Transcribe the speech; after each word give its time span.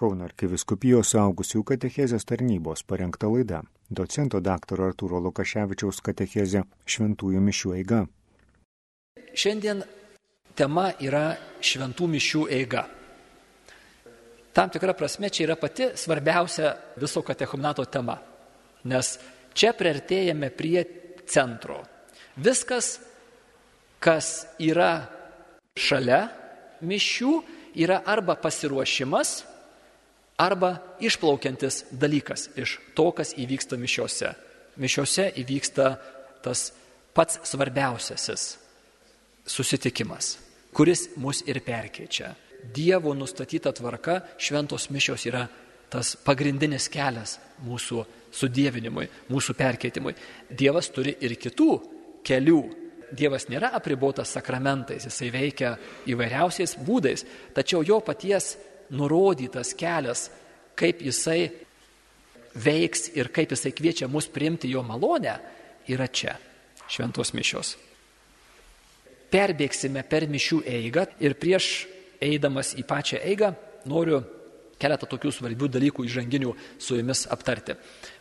Kauno 0.00 0.24
arkiviskupijos 0.24 1.10
saugusių 1.12 1.60
katechezės 1.68 2.24
tarnybos 2.24 2.80
parengta 2.88 3.28
laida. 3.28 3.58
Docento 3.92 4.38
dr. 4.40 4.80
Arturo 4.86 5.18
Lukaševičiaus 5.20 5.98
katechezė 6.06 6.62
Šventųjų 6.88 7.42
mišių 7.44 7.72
eiga. 7.76 7.98
Šiandien 9.36 9.82
tema 10.56 10.86
yra 11.04 11.34
Šventų 11.60 12.08
mišių 12.14 12.46
eiga. 12.56 12.86
Tam 14.56 14.72
tikra 14.72 14.94
prasme 14.96 15.28
čia 15.28 15.50
yra 15.50 15.58
pati 15.60 15.90
svarbiausia 16.00 16.72
viso 16.96 17.20
katechumenato 17.20 17.84
tema, 17.92 18.16
nes 18.88 19.12
čia 19.52 19.74
priartėjame 19.76 20.48
prie 20.56 20.80
centro. 21.28 21.82
Viskas, 22.40 22.94
kas 24.00 24.32
yra 24.64 24.94
šalia 25.76 26.24
mišių, 26.80 27.36
yra 27.84 28.00
arba 28.08 28.40
pasiruošimas, 28.40 29.49
arba 30.40 30.78
išplaukiantis 31.00 31.84
dalykas 31.92 32.48
iš 32.56 32.78
to, 32.96 33.10
kas 33.12 33.34
įvyksta 33.36 33.76
mišiuose. 33.80 34.32
Mišiuose 34.80 35.26
įvyksta 35.42 35.90
tas 36.44 36.70
pats 37.12 37.40
svarbiausiasis 37.50 38.46
susitikimas, 39.44 40.38
kuris 40.72 41.10
mus 41.20 41.42
ir 41.46 41.60
perkeičia. 41.66 42.32
Dievo 42.74 43.12
nustatyta 43.16 43.72
tvarka, 43.76 44.20
šventos 44.40 44.90
mišios 44.92 45.24
yra 45.28 45.46
tas 45.90 46.14
pagrindinis 46.24 46.88
kelias 46.92 47.38
mūsų 47.66 48.04
sudėvinimui, 48.36 49.08
mūsų 49.32 49.56
perkeitimui. 49.58 50.14
Dievas 50.48 50.90
turi 50.94 51.16
ir 51.20 51.34
kitų 51.40 51.72
kelių 52.24 52.60
Dievas 53.10 53.48
nėra 53.50 53.72
apribotas 53.74 54.30
sakramentais, 54.36 55.02
jisai 55.08 55.32
veikia 55.34 55.72
įvairiausiais 56.10 56.76
būdais, 56.86 57.24
tačiau 57.56 57.82
jo 57.82 57.98
paties 58.06 58.52
nurodytas 58.94 59.72
kelias, 59.78 60.28
kaip 60.80 61.02
jisai 61.04 61.50
veiks 62.54 63.10
ir 63.14 63.30
kaip 63.34 63.52
jisai 63.54 63.72
kviečia 63.76 64.08
mus 64.08 64.28
priimti 64.32 64.70
jo 64.72 64.82
malonę, 64.86 65.36
yra 65.92 66.08
čia, 66.08 66.36
šventos 66.88 67.34
mišios. 67.36 67.76
Perbėgsime 69.30 70.02
per 70.10 70.26
mišių 70.26 70.64
eigą 70.66 71.06
ir 71.22 71.36
prieš 71.38 71.70
eidamas 72.20 72.74
į 72.74 72.84
pačią 72.88 73.20
eigą 73.30 73.52
noriu 73.90 74.24
keletą 74.80 75.06
tokių 75.06 75.30
svarbių 75.34 75.68
dalykų 75.76 76.06
įžanginių 76.08 76.54
su 76.80 76.96
jumis 76.98 77.26
aptarti. 77.30 77.76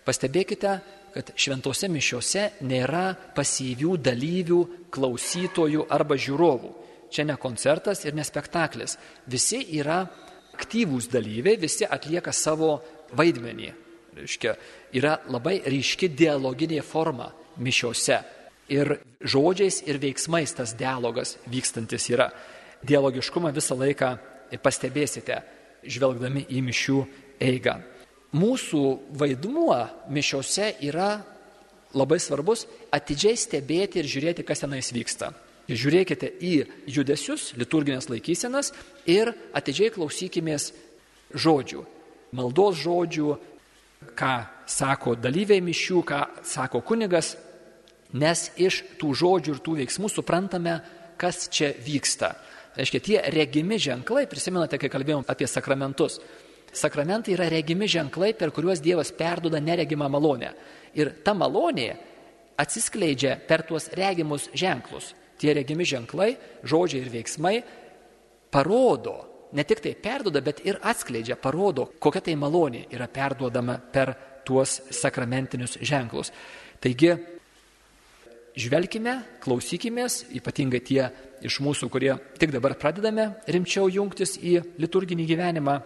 Pastebėkite, 0.05 0.73
kad 1.15 1.31
šventose 1.39 1.89
mišiuose 1.89 2.45
nėra 2.67 3.13
pasyvių 3.35 3.95
dalyvių, 4.05 4.59
klausytojų 4.93 5.87
arba 5.89 6.19
žiūrovų. 6.19 6.71
Čia 7.09 7.25
ne 7.25 7.39
koncertas 7.41 8.03
ir 8.05 8.13
ne 8.13 8.25
spektaklis. 8.27 8.97
Visi 9.25 9.63
yra 9.79 10.03
aktyvūs 10.59 11.07
dalyviai, 11.11 11.57
visi 11.57 11.87
atlieka 11.87 12.33
savo 12.35 12.75
vaidmenį. 13.15 13.71
Reiškia, 14.19 14.55
yra 14.99 15.15
labai 15.31 15.61
ryški 15.63 16.11
dialoginė 16.11 16.83
forma 16.83 17.29
mišiuose. 17.63 18.19
Ir 18.69 18.99
žodžiais 19.23 19.79
ir 19.87 19.97
veiksmais 20.01 20.51
tas 20.53 20.75
dialogas 20.77 21.37
vykstantis 21.49 22.09
yra. 22.11 22.27
Dialogiškumą 22.85 23.53
visą 23.55 23.79
laiką 23.79 24.11
pastebėsite, 24.61 25.39
žvelgdami 25.87 26.45
į 26.51 26.61
mišių 26.67 26.99
eigą 27.47 27.79
mūsų 28.35 28.83
vaidmuo 29.17 29.79
mišiose 30.13 30.73
yra 30.85 31.19
labai 31.97 32.19
svarbus 32.21 32.67
atidžiai 32.93 33.37
stebėti 33.37 34.01
ir 34.01 34.09
žiūrėti, 34.09 34.45
kas 34.45 34.61
tenais 34.61 34.91
vyksta. 34.93 35.33
Žiūrėkite 35.69 36.31
į 36.41 36.53
judesius, 36.89 37.51
liturginės 37.57 38.09
laikysenas 38.09 38.71
ir 39.09 39.33
atidžiai 39.57 39.91
klausykimės 39.95 40.69
žodžių, 41.33 41.83
maldos 42.37 42.79
žodžių, 42.83 43.29
ką 44.17 44.33
sako 44.69 45.15
dalyviai 45.19 45.63
mišių, 45.65 46.03
ką 46.05 46.21
sako 46.45 46.83
kunigas, 46.85 47.33
nes 48.13 48.49
iš 48.57 48.83
tų 49.01 49.13
žodžių 49.17 49.55
ir 49.55 49.63
tų 49.65 49.79
veiksmų 49.81 50.11
suprantame, 50.13 50.79
kas 51.19 51.47
čia 51.51 51.73
vyksta. 51.83 52.35
Reiškia, 52.77 52.99
tie 53.03 53.17
regimi 53.33 53.79
ženklai, 53.81 54.23
prisimenate, 54.29 54.79
kai 54.79 54.91
kalbėjom 54.93 55.25
apie 55.27 55.49
sakramentus, 55.49 56.19
Sakramentai 56.73 57.33
yra 57.33 57.47
regimi 57.49 57.87
ženklai, 57.89 58.33
per 58.37 58.51
kuriuos 58.53 58.81
Dievas 58.81 59.11
perduoda 59.15 59.59
neregimą 59.61 60.09
malonę. 60.09 60.51
Ir 60.93 61.11
ta 61.25 61.33
malonė 61.33 61.95
atsiskleidžia 62.59 63.37
per 63.47 63.63
tuos 63.65 63.89
regimus 63.97 64.49
ženklus. 64.53 65.13
Tie 65.39 65.53
regimi 65.55 65.87
ženklai, 65.87 66.35
žodžiai 66.63 67.01
ir 67.01 67.11
veiksmai 67.13 67.55
parodo, 68.51 69.49
ne 69.53 69.65
tik 69.65 69.81
tai 69.83 69.95
perduoda, 69.97 70.41
bet 70.45 70.61
ir 70.65 70.79
atskleidžia, 70.81 71.37
parodo, 71.41 71.89
kokia 71.99 72.21
tai 72.25 72.35
malonė 72.39 72.85
yra 72.93 73.09
perduodama 73.11 73.79
per 73.79 74.13
tuos 74.45 74.79
sakramentinius 74.93 75.77
ženklus. 75.85 76.31
Taigi, 76.81 77.13
žvelgime, 78.59 79.15
klausykimės, 79.43 80.23
ypatingai 80.37 80.81
tie 80.85 81.03
iš 81.45 81.59
mūsų, 81.63 81.89
kurie 81.91 82.13
tik 82.39 82.53
dabar 82.55 82.75
pradedame 82.79 83.31
rimčiau 83.47 83.89
jungtis 83.91 84.37
į 84.41 84.59
liturginį 84.81 85.27
gyvenimą, 85.29 85.79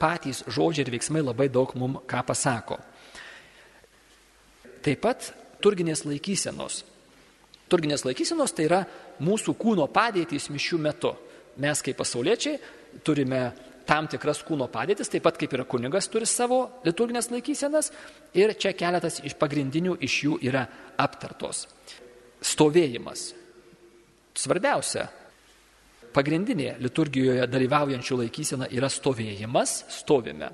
patys 0.00 0.42
žodžiai 0.52 0.86
ir 0.86 0.92
veiksmai 0.96 1.22
labai 1.24 1.48
daug 1.52 1.72
mum 1.78 2.00
ką 2.08 2.22
pasako. 2.26 2.78
Taip 4.84 5.00
pat 5.02 5.32
turginės 5.64 6.04
laikysenos. 6.06 6.84
Turginės 7.66 8.04
laikysenos 8.06 8.52
tai 8.54 8.68
yra 8.68 8.82
mūsų 9.24 9.56
kūno 9.58 9.88
padėtys 9.90 10.50
mišių 10.54 10.78
metu. 10.78 11.14
Mes 11.62 11.82
kaip 11.82 11.96
pasauliečiai 11.96 12.58
turime 13.04 13.40
tam 13.86 14.08
tikras 14.10 14.42
kūno 14.44 14.66
padėtis, 14.72 15.10
taip 15.12 15.24
pat 15.24 15.38
kaip 15.38 15.52
ir 15.54 15.64
kunigas 15.70 16.10
turi 16.10 16.26
savo 16.26 16.80
liturginės 16.84 17.30
laikysenas 17.30 17.92
ir 18.36 18.52
čia 18.58 18.74
keletas 18.76 19.20
iš 19.24 19.36
pagrindinių 19.38 19.96
iš 20.02 20.16
jų 20.24 20.40
yra 20.48 20.66
aptartos. 21.00 21.66
Stovėjimas. 22.42 23.30
Svarbiausia 24.36 25.06
pagrindinė 26.16 26.74
liturgijoje 26.82 27.46
dalyvaujančių 27.48 28.20
laikysena 28.22 28.68
yra 28.72 28.90
stovėjimas, 28.92 29.78
stovime. 30.00 30.50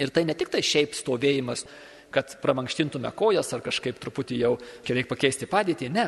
Ir 0.00 0.12
tai 0.12 0.24
ne 0.24 0.36
tik 0.36 0.52
tai 0.52 0.62
šiaip 0.64 0.96
stovėjimas, 0.96 1.66
kad 2.12 2.36
pramankštintume 2.42 3.08
kojas 3.16 3.52
ar 3.56 3.62
kažkaip 3.64 3.98
truputį 4.00 4.38
jau 4.42 4.52
čia 4.84 4.96
reikia 4.96 5.14
pakeisti 5.14 5.48
padėtį, 5.48 5.88
ne. 5.92 6.06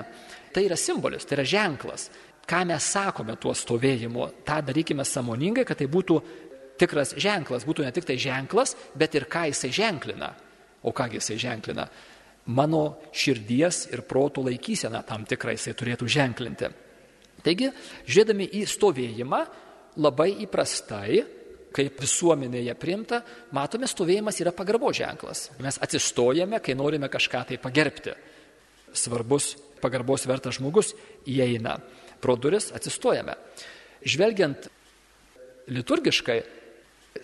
Tai 0.53 0.65
yra 0.67 0.77
simbolis, 0.81 1.25
tai 1.25 1.39
yra 1.39 1.47
ženklas. 1.49 2.11
Ką 2.45 2.65
mes 2.69 2.87
sakome 2.93 3.37
tuo 3.41 3.55
stovėjimu, 3.57 4.29
tą 4.45 4.61
darykime 4.67 5.05
samoningai, 5.09 5.65
kad 5.65 5.81
tai 5.81 5.89
būtų 5.89 6.19
tikras 6.81 7.15
ženklas, 7.21 7.65
būtų 7.65 7.87
ne 7.87 7.93
tik 7.95 8.07
tai 8.09 8.19
ženklas, 8.21 8.75
bet 8.99 9.15
ir 9.17 9.29
ką 9.31 9.47
jisai 9.51 9.71
ženklina. 9.73 10.35
O 10.85 10.93
kągi 10.93 11.21
jisai 11.21 11.39
ženklina? 11.41 11.87
Mano 12.53 12.99
širdies 13.17 13.87
ir 13.95 14.03
protų 14.05 14.45
laikysena 14.51 15.01
tam 15.09 15.25
tikrai 15.25 15.57
jisai 15.57 15.73
turėtų 15.79 16.09
ženklinti. 16.13 16.69
Taigi, 17.45 17.71
žiūrėdami 18.09 18.51
į 18.61 18.65
stovėjimą, 18.69 19.41
labai 20.01 20.31
įprastai, 20.45 21.23
kaip 21.75 21.99
visuomenėje 22.01 22.75
primta, 22.79 23.21
matome, 23.57 23.89
stovėjimas 23.91 24.39
yra 24.43 24.53
pagarbo 24.55 24.93
ženklas. 24.95 25.49
Mes 25.65 25.81
atsistojame, 25.83 26.61
kai 26.63 26.77
norime 26.79 27.09
kažką 27.11 27.43
tai 27.49 27.59
pagerbti. 27.61 28.15
Svarbus 28.95 29.55
pagarbos 29.83 30.25
vertas 30.29 30.61
žmogus 30.61 30.95
įeina. 31.29 31.79
Pro 32.25 32.39
duris 32.41 32.71
atsistojame. 32.73 33.35
Žvelgiant 34.05 34.69
liturgiškai, 35.69 36.39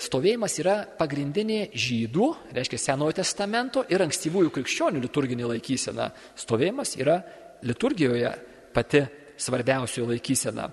stovėjimas 0.00 0.59
yra 0.61 0.75
pagrindinė 0.99 1.71
žydų, 1.72 2.27
reiškia 2.56 2.81
Senojo 2.81 3.16
testamento 3.21 3.87
ir 3.89 4.05
ankstyvųjų 4.05 4.53
krikščionių 4.59 5.00
liturginė 5.06 5.49
laikysena. 5.55 6.10
Stovėjimas 6.37 6.94
yra 7.00 7.16
liturgijoje 7.65 8.34
pati 8.77 9.03
svarbiausioji 9.41 10.12
laikysena. 10.12 10.69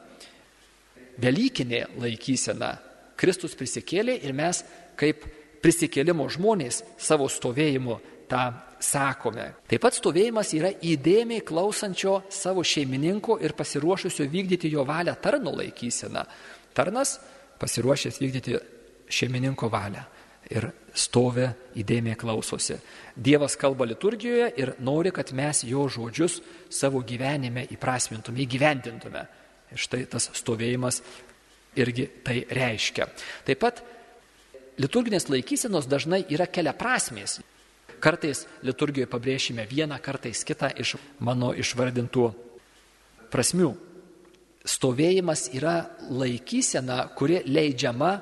Velykinė 1.23 1.85
laikysena. 1.97 2.75
Kristus 3.17 3.55
prisikėlė 3.57 4.19
ir 4.27 4.35
mes 4.37 4.61
kaip 4.99 5.23
prisikėlimo 5.63 6.27
žmonės 6.35 6.83
savo 7.01 7.25
stovėjimu 7.31 7.97
tą 8.29 8.43
sakome. 8.83 9.47
Taip 9.69 9.81
pat 9.83 9.97
stovėjimas 9.97 10.51
yra 10.57 10.71
įdėmiai 10.71 11.45
klausančio 11.45 12.19
savo 12.33 12.63
šeimininko 12.65 13.39
ir 13.43 13.55
pasiruošusio 13.57 14.27
vykdyti 14.31 14.71
jo 14.73 14.85
valią 14.87 15.15
tarno 15.21 15.55
laikysena. 15.57 16.25
Tarnas 16.77 17.17
pasiruošęs 17.59 18.21
vykdyti 18.21 18.59
šeimininko 19.09 19.69
valią 19.73 20.03
ir 20.53 20.69
stovi 20.97 21.47
įdėmiai 21.81 22.17
klausosi. 22.19 22.77
Dievas 23.15 23.57
kalba 23.59 23.87
liturgijoje 23.87 24.51
ir 24.61 24.73
nori, 24.79 25.11
kad 25.11 25.33
mes 25.35 25.63
jo 25.67 25.87
žodžius 25.91 26.39
savo 26.69 27.01
gyvenime 27.05 27.65
įprasmintume, 27.73 28.41
įgyvendintume. 28.45 29.25
Ir 29.73 29.81
štai 29.83 30.05
tas 30.11 30.29
stovėjimas 30.37 31.01
irgi 31.77 32.07
tai 32.23 32.41
reiškia. 32.47 33.09
Taip 33.47 33.61
pat 33.61 33.83
liturginės 34.81 35.27
laikysenos 35.29 35.89
dažnai 35.89 36.23
yra 36.33 36.47
kelia 36.49 36.73
prasmės. 36.77 37.41
Kartais 38.03 38.45
liturgijoje 38.65 39.09
pabrėšime 39.09 39.65
vieną, 39.69 39.97
kartais 40.03 40.43
kitą 40.45 40.69
iš 40.77 40.95
mano 41.23 41.53
išvardintų 41.57 42.27
prasmių. 43.33 43.71
Stovėjimas 44.67 45.47
yra 45.55 45.77
laikysena, 46.11 47.05
kuri 47.17 47.41
leidžiama 47.47 48.17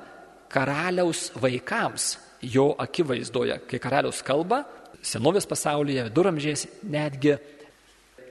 karaliaus 0.52 1.28
vaikams 1.36 2.14
jo 2.46 2.70
akivaizdoje, 2.78 3.58
kai 3.68 3.80
karalius 3.82 4.22
kalba, 4.24 4.62
senovės 5.04 5.46
pasaulyje, 5.48 6.06
viduramžiais 6.08 6.66
netgi 6.86 7.36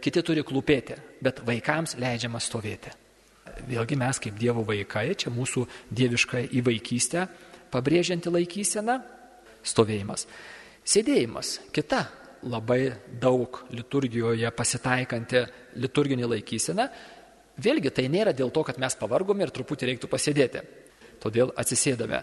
kiti 0.03 0.23
turi 0.25 0.43
klūpėti, 0.45 0.97
bet 1.23 1.41
vaikams 1.45 1.97
leidžiama 2.01 2.41
stovėti. 2.41 2.93
Vėlgi 3.69 3.97
mes 3.99 4.19
kaip 4.19 4.35
Dievo 4.39 4.65
vaikai, 4.67 5.13
čia 5.15 5.31
mūsų 5.33 5.65
dieviška 5.95 6.43
įvaikystė, 6.59 7.27
pabrėžianti 7.71 8.33
laikysena, 8.33 8.99
stovėjimas. 9.65 10.27
Sėdėjimas, 10.85 11.59
kita 11.73 12.03
labai 12.45 12.93
daug 13.21 13.63
liturgijoje 13.73 14.49
pasitaikanti 14.53 15.41
liturginė 15.81 16.27
laikysena, 16.29 16.85
vėlgi 17.57 17.89
tai 17.89 18.05
nėra 18.11 18.35
dėl 18.37 18.51
to, 18.53 18.61
kad 18.67 18.77
mes 18.81 18.97
pavargome 18.99 19.45
ir 19.45 19.53
truputį 19.55 19.89
reiktų 19.89 20.09
pasėdėti. 20.11 20.61
Todėl 21.23 21.53
atsisėdame. 21.57 22.21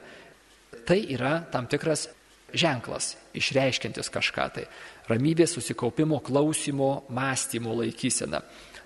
Tai 0.87 0.99
yra 1.15 1.41
tam 1.51 1.67
tikras 1.67 2.07
ženklas, 2.55 3.17
išreiškintis 3.35 4.13
kažką 4.13 4.47
tai. 4.55 4.69
Ramybės, 5.11 5.57
susikaupimo, 5.57 6.21
klausimo, 6.23 7.05
mąstymo 7.11 7.75
laikysena. 7.81 8.43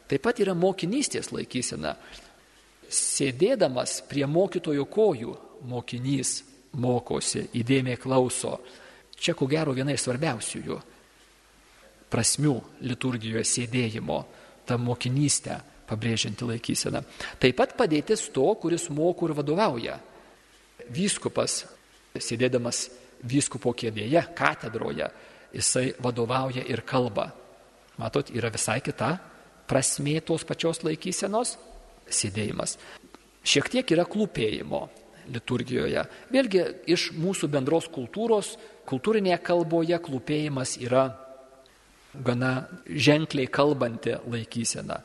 Taip 0.08 0.22
pat 0.25 0.40
yra 0.40 0.55
mokinystės 0.56 1.32
laikysena. 1.34 1.96
Sėdėdamas 2.88 3.99
prie 4.08 4.25
mokytojo 4.31 4.87
kojų, 4.88 5.37
mokinys 5.67 6.38
mokosi, 6.79 7.49
įdėmiai 7.58 7.99
klauso. 8.00 8.61
Čia 9.17 9.35
ko 9.37 9.49
gero 9.49 9.73
viena 9.77 9.95
iš 9.95 10.05
svarbiausiųjų 10.07 10.77
prasmių 12.13 12.55
liturgijoje 12.87 13.45
sėdėjimo, 13.49 14.19
ta 14.67 14.77
mokinystė 14.79 15.59
pabrėžianti 15.87 16.47
laikyseną. 16.47 17.03
Taip 17.43 17.57
pat 17.59 17.75
padėtis 17.79 18.27
to, 18.35 18.47
kuris 18.61 18.89
moko 18.95 19.29
ir 19.29 19.35
vadovauja. 19.39 19.97
Vyskupas, 20.95 21.65
sėdėdamas 22.15 22.87
vyskupo 23.27 23.73
kėdėje, 23.77 24.23
katedroje, 24.37 25.09
jisai 25.55 25.89
vadovauja 26.03 26.65
ir 26.69 26.83
kalba. 26.87 27.31
Matot, 27.97 28.31
yra 28.35 28.51
visai 28.53 28.81
kita 28.85 29.17
prasmė 29.67 30.21
tos 30.27 30.45
pačios 30.47 30.83
laikysenos 30.87 31.57
sėdėjimas. 32.07 32.77
Šiek 33.47 33.71
tiek 33.73 33.93
yra 33.95 34.05
klūpėjimo 34.07 34.83
liturgijoje. 35.32 36.05
Vėlgi 36.32 36.64
iš 36.93 37.11
mūsų 37.17 37.49
bendros 37.52 37.88
kultūros, 37.93 38.55
kultūrinėje 38.88 39.38
kalboje 39.44 39.99
klūpėjimas 40.02 40.76
yra 40.82 41.08
gana 42.25 42.67
ženkliai 42.87 43.49
kalbanti 43.52 44.17
laikysena. 44.26 45.00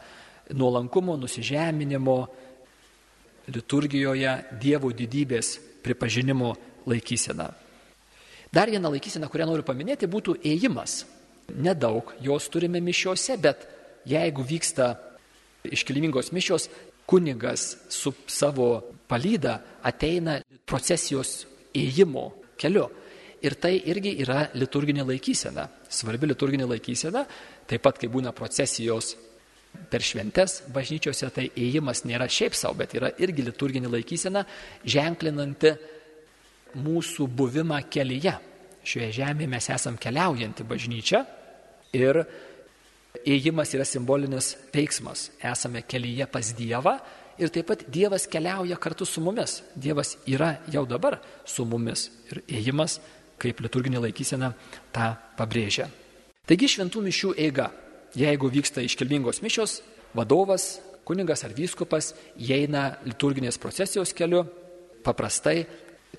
Nuolankumo, 0.51 1.15
nusižeminimo 1.19 2.17
liturgijoje 3.51 4.35
Dievo 4.61 4.91
didybės 4.95 5.55
pripažinimo 5.83 6.53
laikysena. 6.87 7.49
Dar 8.51 8.69
viena 8.69 8.91
laikysena, 8.91 9.29
kurią 9.31 9.47
noriu 9.47 9.63
paminėti, 9.63 10.09
būtų 10.11 10.41
ėjimas. 10.43 11.05
Nedaug 11.51 12.11
jos 12.23 12.47
turime 12.51 12.81
mišiuose, 12.83 13.37
bet 13.39 13.63
jeigu 14.07 14.43
vyksta 14.43 14.93
iškilmingos 15.67 16.31
mišios, 16.35 16.67
kunigas 17.05 17.77
su 17.89 18.13
savo 18.27 18.81
palyda 19.07 19.57
ateina 19.83 20.39
procesijos 20.65 21.45
ėjimo 21.75 22.25
keliu. 22.59 22.87
Ir 23.41 23.55
tai 23.57 23.73
irgi 23.89 24.13
yra 24.21 24.43
liturginė 24.53 25.03
laikysena, 25.07 25.65
svarbi 25.89 26.29
liturginė 26.29 26.67
laikysena, 26.69 27.23
taip 27.67 27.81
pat 27.81 27.97
kai 27.97 28.09
būna 28.11 28.35
procesijos 28.37 29.15
per 29.89 30.03
šventes 30.05 30.59
bažnyčiose, 30.73 31.29
tai 31.33 31.47
ėjimas 31.57 32.03
nėra 32.05 32.27
šiaip 32.29 32.55
savo, 32.57 32.77
bet 32.77 32.93
yra 32.99 33.09
irgi 33.23 33.47
liturginė 33.47 33.89
laikysena, 33.89 34.43
ženklinanti 34.85 35.73
mūsų 36.77 37.27
buvimą 37.27 37.81
kelyje. 37.91 38.35
Šioje 38.85 39.11
žemėje 39.19 39.49
mes 39.49 39.69
esam 39.73 39.97
keliaujanti 40.01 40.65
bažnyčia 40.67 41.25
ir 41.97 42.21
ėjimas 43.25 43.73
yra 43.75 43.85
simbolinis 43.87 44.55
veiksmas. 44.73 45.29
Esame 45.43 45.83
kelyje 45.87 46.27
pas 46.31 46.53
Dievą 46.57 46.97
ir 47.41 47.51
taip 47.53 47.69
pat 47.71 47.85
Dievas 47.91 48.27
keliauja 48.31 48.77
kartu 48.81 49.05
su 49.05 49.21
mumis. 49.23 49.61
Dievas 49.75 50.15
yra 50.27 50.55
jau 50.71 50.85
dabar 50.85 51.19
su 51.45 51.65
mumis 51.65 52.09
ir 52.31 52.43
ėjimas, 52.47 52.99
kaip 53.41 53.61
liturginė 53.63 54.01
laikysena, 54.05 54.53
tą 54.93 55.13
pabrėžia. 55.37 55.89
Taigi 56.47 56.69
šventų 56.75 57.03
mišių 57.07 57.35
eiga. 57.41 57.71
Jeigu 58.17 58.49
vyksta 58.51 58.83
iškilmingos 58.83 59.39
mišios, 59.39 59.77
vadovas, 60.13 60.81
kuningas 61.07 61.45
ar 61.47 61.53
vyskupas 61.55 62.11
įeina 62.35 62.97
liturginės 63.07 63.57
procesijos 63.61 64.11
keliu, 64.13 64.43
paprastai 65.05 65.63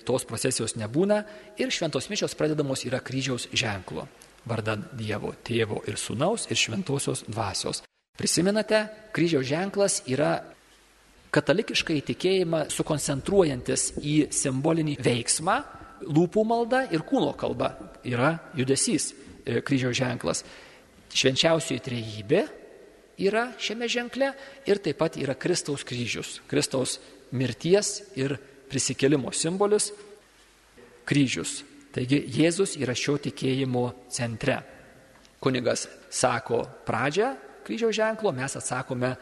tos 0.01 0.25
procesijos 0.25 0.73
nebūna 0.79 1.21
ir 1.61 1.71
šventos 1.71 2.09
mišios 2.09 2.33
pradedamos 2.37 2.81
yra 2.87 2.99
kryžiaus 3.03 3.45
ženklu, 3.53 4.07
vardan 4.49 4.85
Dievo, 4.97 5.33
tėvo 5.43 5.81
ir 5.87 5.97
sunaus 5.97 6.47
ir 6.51 6.59
šventosios 6.59 7.23
dvasios. 7.27 7.83
Prisimenate, 8.17 8.85
kryžiaus 9.15 9.47
ženklas 9.49 10.01
yra 10.11 10.35
katalikiškai 11.33 12.01
tikėjimą 12.11 12.67
sukoncentruojantis 12.69 13.93
į 14.05 14.17
simbolinį 14.33 14.99
veiksmą, 15.01 15.55
lūpų 16.03 16.43
malda 16.45 16.83
ir 16.93 17.05
kūno 17.07 17.31
kalba 17.39 17.71
yra 18.05 18.35
judesys 18.57 19.13
e, 19.13 19.61
kryžiaus 19.65 19.97
ženklas. 19.97 20.43
Švenčiausioji 21.13 21.81
trejybė 21.85 22.43
yra 23.25 23.47
šiame 23.61 23.89
ženkle 23.89 24.31
ir 24.69 24.81
taip 24.83 24.99
pat 25.01 25.17
yra 25.21 25.35
Kristaus 25.37 25.85
kryžius, 25.87 26.39
Kristaus 26.49 26.99
mirties 27.33 28.01
ir 28.17 28.37
prisikelimo 28.69 29.33
simbolis- 29.33 29.91
kryžius. 31.09 31.63
Taigi 31.93 32.23
Jėzus 32.33 32.73
yra 32.81 32.95
šio 32.97 33.19
tikėjimo 33.21 33.85
centre. 34.09 34.57
Kunigas 35.43 35.85
sako 36.09 36.63
pradžią 36.87 37.33
kryžiaus 37.63 37.95
ženklo, 37.95 38.31
mes 38.35 38.55
atsakome 38.57 39.15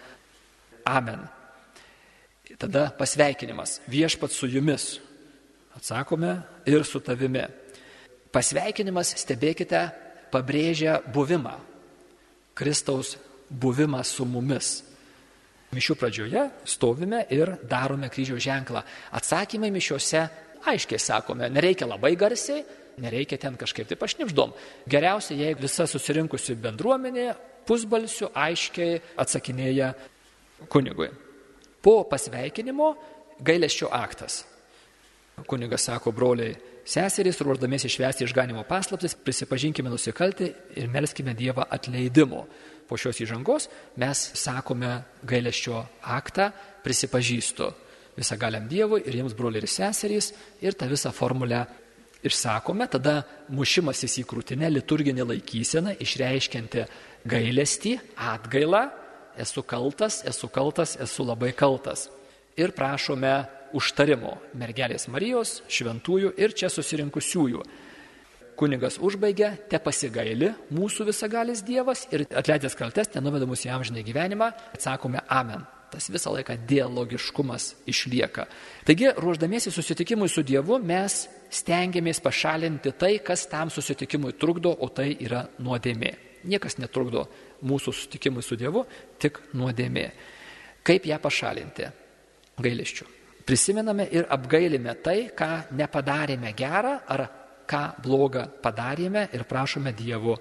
Amen. 0.86 1.28
Tada 2.58 2.90
pasveikinimas- 2.98 3.80
viešpat 3.88 4.32
su 4.32 4.48
jumis. 4.48 5.00
Atsakome 5.76 6.42
ir 6.66 6.84
su 6.84 7.00
tavimi. 7.00 7.46
Pasveikinimas, 8.32 9.16
stebėkite, 9.16 9.92
pabrėžia 10.32 11.02
buvimą. 11.14 11.60
Kristaus 12.56 13.18
buvimą 13.50 14.04
su 14.04 14.26
mumis. 14.26 14.84
Mišių 15.72 15.96
pradžioje 15.96 16.52
stovime 16.66 17.26
ir 17.30 17.58
darome 17.64 18.10
kryžiaus 18.10 18.44
ženklą. 18.44 18.84
Atsakymai 19.12 19.72
mišiuose 19.72 20.30
aiškiai 20.68 21.00
sakome, 21.00 21.50
nereikia 21.50 21.88
labai 21.90 22.14
garsiai, 22.20 22.64
nereikia 23.02 23.40
ten 23.42 23.58
kažkaip 23.60 23.90
taip 23.90 24.02
pašnipždom. 24.02 24.54
Geriausia, 24.90 25.38
jeigu 25.40 25.66
visa 25.66 25.88
susirinkusi 25.90 26.58
bendruomenė 26.62 27.32
pusbalsiu 27.68 28.32
aiškiai 28.36 29.00
atsakinėja 29.22 29.94
kunigui. 30.72 31.10
Po 31.82 32.02
pasveikinimo 32.10 32.94
gailesčio 33.42 33.90
aktas. 33.94 34.44
Kunigas 35.48 35.88
sako, 35.88 36.12
broliai, 36.14 36.54
seserys, 36.86 37.40
ruoždamėsi 37.42 37.90
švęsti 37.90 38.28
išganimo 38.28 38.62
paslaptis, 38.70 39.16
prisipažinkime 39.18 39.90
nusikaltį 39.90 40.52
ir 40.78 40.92
melskime 40.92 41.34
Dievą 41.38 41.66
atleidimo 41.74 42.46
po 42.92 43.00
šios 43.00 43.22
įžangos 43.24 43.70
mes 44.04 44.20
sakome 44.36 44.90
gailesčio 45.24 45.80
aktą, 46.04 46.50
prisipažįstu 46.84 47.70
visą 48.18 48.38
galiam 48.40 48.68
Dievui 48.70 49.04
ir 49.06 49.18
jiems 49.20 49.36
broliai 49.38 49.64
ir 49.64 49.72
seserys 49.72 50.32
ir 50.62 50.78
tą 50.78 50.90
visą 50.92 51.12
formulę 51.16 51.66
išsakome, 52.26 52.88
tada 52.92 53.22
mušimasis 53.50 54.20
į 54.22 54.26
krūtinę 54.30 54.70
liturginė 54.70 55.26
laikysena, 55.26 55.96
išreiškianti 56.04 56.86
gailestį, 57.32 57.96
atgailą, 58.32 58.88
esu 59.42 59.64
kaltas, 59.64 60.22
esu 60.28 60.50
kaltas, 60.54 60.98
esu 61.02 61.26
labai 61.26 61.54
kaltas. 61.58 62.10
Ir 62.60 62.76
prašome 62.78 63.32
užtarimo 63.74 64.36
mergelės 64.60 65.08
Marijos, 65.10 65.62
šventųjų 65.72 66.36
ir 66.38 66.54
čia 66.58 66.70
susirinkusiųjų 66.70 67.64
kunigas 68.62 69.00
užbaigia, 69.02 69.56
te 69.72 69.80
pasigaili 69.82 70.52
mūsų 70.70 71.08
visagalis 71.10 71.64
Dievas 71.66 72.06
ir 72.14 72.28
atleidęs 72.30 72.78
kaltes, 72.78 73.10
tenuveda 73.10 73.48
mus 73.50 73.66
į 73.66 73.74
amžinai 73.74 74.06
gyvenimą, 74.06 74.52
atsakome 74.76 75.24
Amen. 75.26 75.66
Tas 75.92 76.08
visą 76.12 76.32
laiką 76.38 76.56
dialogiškumas 76.70 77.68
išlieka. 77.92 78.46
Taigi, 78.88 79.10
ruoždamiesi 79.20 79.74
susitikimui 79.74 80.30
su 80.32 80.44
Dievu, 80.48 80.80
mes 80.80 81.26
stengiamės 81.52 82.22
pašalinti 82.24 82.94
tai, 82.96 83.18
kas 83.26 83.46
tam 83.52 83.72
susitikimui 83.74 84.38
trukdo, 84.40 84.72
o 84.72 84.88
tai 84.88 85.12
yra 85.20 85.44
nuodėmė. 85.60 86.14
Niekas 86.48 86.80
netrukdo 86.80 87.26
mūsų 87.68 87.94
susitikimui 87.94 88.44
su 88.46 88.56
Dievu, 88.58 88.86
tik 89.20 89.42
nuodėmė. 89.60 90.08
Kaip 90.88 91.06
ją 91.12 91.20
pašalinti? 91.22 91.90
Gaileščių. 92.62 93.06
Prisimename 93.46 94.08
ir 94.14 94.26
apgailime 94.32 94.96
tai, 95.04 95.32
ką 95.36 95.76
nepadarėme 95.78 96.54
gerą 96.58 96.96
ar 97.10 97.28
ką 97.68 97.84
blogą 98.04 98.46
padarėme 98.64 99.28
ir 99.34 99.46
prašome 99.50 99.94
Dievo 99.98 100.38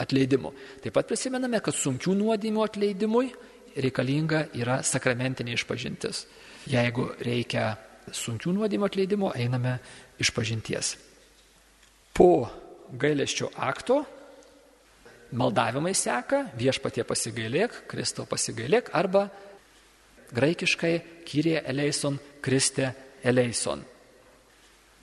atleidimo. 0.00 0.52
Taip 0.82 0.94
pat 0.96 1.08
prisimename, 1.08 1.60
kad 1.62 1.76
sunkių 1.76 2.14
nuodėmių 2.18 2.64
atleidimui 2.64 3.28
reikalinga 3.76 4.46
yra 4.58 4.80
sakramentinė 4.86 5.56
išpažintis. 5.58 6.24
Jeigu 6.70 7.10
reikia 7.24 7.74
sunkių 8.12 8.54
nuodėmų 8.58 8.88
atleidimo 8.88 9.32
einame 9.36 9.78
iš 10.20 10.30
pažinties. 10.34 10.94
Po 12.14 12.46
gailesčio 12.92 13.50
akto 13.56 14.02
maldavimai 15.34 15.94
seka, 15.96 16.44
viešpatie 16.58 17.04
pasigailėk, 17.06 17.84
Kristo 17.90 18.26
pasigailėk 18.28 18.92
arba 18.94 19.26
graikiškai 20.34 21.24
Kyrie 21.26 21.58
eleison, 21.64 22.18
Kriste 22.44 22.92
eleison. 23.24 23.82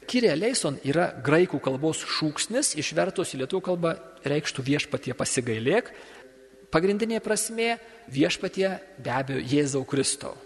Kyrie 0.08 0.32
eleison 0.34 0.80
yra 0.88 1.12
graikų 1.24 1.60
kalbos 1.63 2.01
šūksnis, 2.18 2.74
išvertus 2.80 3.36
į 3.36 3.44
lietuvių 3.44 3.63
kalbą 3.70 3.94
reikštų 4.28 4.66
viešpatie 4.66 5.13
pasigailėk. 5.18 5.92
Pagrindinė 6.72 7.20
prasme 7.24 7.75
viešpatie 8.12 8.70
be 8.98 9.12
abejo 9.12 9.44
Jėzau 9.44 9.84
Kristau 9.88 10.38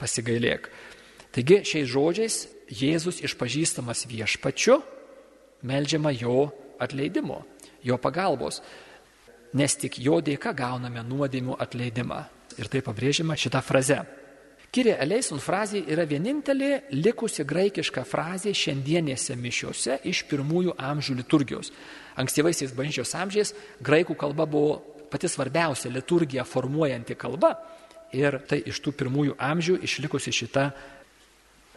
pasigailėk. 0.00 0.70
Taigi 1.30 1.60
šiais 1.62 1.90
žodžiais 1.90 2.36
Jėzus 2.70 3.20
išpažįstamas 3.26 4.06
viešpačiu, 4.10 4.80
melžiama 5.66 6.10
jo 6.14 6.48
atleidimo, 6.80 7.44
jo 7.84 7.98
pagalbos 8.00 8.62
nes 9.52 9.74
tik 9.76 9.98
jo 10.02 10.20
dėka 10.22 10.52
gauname 10.56 11.02
nuodėmių 11.06 11.56
atleidimą. 11.60 12.22
Ir 12.58 12.70
tai 12.70 12.82
pabrėžiama 12.84 13.36
šitą 13.38 13.62
frazę. 13.64 14.02
Kyrie 14.70 14.94
eleison 15.02 15.40
frazė 15.42 15.80
yra 15.90 16.04
vienintelė 16.06 16.84
likusi 16.94 17.42
graikiška 17.46 18.04
frazė 18.06 18.52
šiandienėse 18.54 19.34
mišiuose 19.34 19.98
iš 20.06 20.22
pirmųjų 20.30 20.76
amžių 20.78 21.16
liturgijos. 21.18 21.72
Ankstyvaisiais 22.20 22.74
bažnyčios 22.76 23.14
amžiais 23.18 23.54
graikų 23.82 24.14
kalba 24.18 24.46
buvo 24.46 24.78
pati 25.10 25.28
svarbiausia 25.28 25.90
liturgija 25.90 26.44
formuojanti 26.44 27.14
kalba 27.14 27.54
ir 28.12 28.40
tai 28.48 28.62
iš 28.66 28.80
tų 28.82 28.94
pirmųjų 29.02 29.36
amžių 29.38 29.78
išlikusi 29.86 30.32
šita 30.34 30.70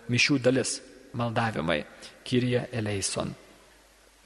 mišių 0.10 0.40
dalis- 0.42 0.82
maldavimai 1.20 1.84
Kyrie 2.24 2.68
eleison. 2.72 3.34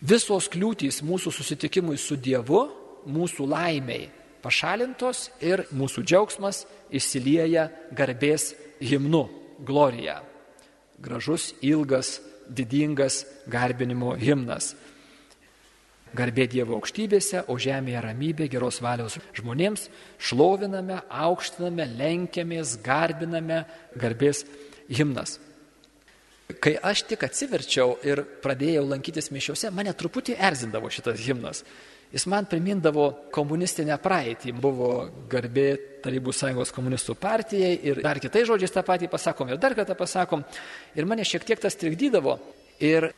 Visos 0.02 0.48
kliūtys 0.50 1.02
mūsų 1.02 1.32
susitikimui 1.34 1.98
su 1.98 2.16
Dievu 2.16 2.70
mūsų 3.08 3.48
laimiai 3.50 4.10
pašalintos 4.42 5.32
ir 5.42 5.66
mūsų 5.74 6.04
džiaugsmas 6.06 6.66
išsilieja 6.92 7.72
garbės 7.92 8.54
himnu- 8.80 9.30
glorija. 9.68 10.22
Gražus, 11.02 11.54
ilgas, 11.62 12.22
didingas 12.50 13.26
garbinimo 13.48 14.16
himnas. 14.16 14.76
Garbė 16.18 16.48
Dievo 16.50 16.78
aukštybėse, 16.80 17.44
o 17.52 17.58
žemėje 17.62 18.02
ramybė, 18.02 18.48
geros 18.50 18.80
valios 18.82 19.20
žmonėms, 19.38 19.88
šloviname, 20.18 21.02
aukštiname, 21.08 21.86
lenkiamės, 22.00 22.78
garbiname, 22.86 23.64
garbės 24.00 24.46
himnas. 24.90 25.38
Kai 26.64 26.78
aš 26.80 27.04
tik 27.10 27.26
atsiverčiau 27.28 27.98
ir 28.08 28.24
pradėjau 28.44 28.86
lankytis 28.88 29.30
mišiuose, 29.36 29.70
mane 29.76 29.92
truputį 29.94 30.38
erzindavo 30.50 30.90
šitas 30.94 31.20
himnas. 31.26 31.64
Jis 32.08 32.24
man 32.32 32.46
primindavo 32.48 33.10
komunistinę 33.36 33.98
praeitį. 34.00 34.54
Buvo 34.56 34.92
garbė 35.28 35.68
Tarybų 36.06 36.32
sąjungos 36.32 36.72
komunistų 36.72 37.18
partijai 37.20 37.74
ir 37.90 38.00
dar 38.06 38.22
kitais 38.24 38.48
žodžiais 38.48 38.72
tą 38.72 38.84
patį 38.88 39.10
pasakom 39.12 39.52
ir 39.52 39.60
dar 39.60 39.76
kartą 39.76 39.98
pasakom. 40.00 40.46
Ir 40.96 41.10
mane 41.10 41.26
šiek 41.28 41.44
tiek 41.44 41.60
tas 41.60 41.76
trikdydavo 41.76 42.38
ir 42.80 43.10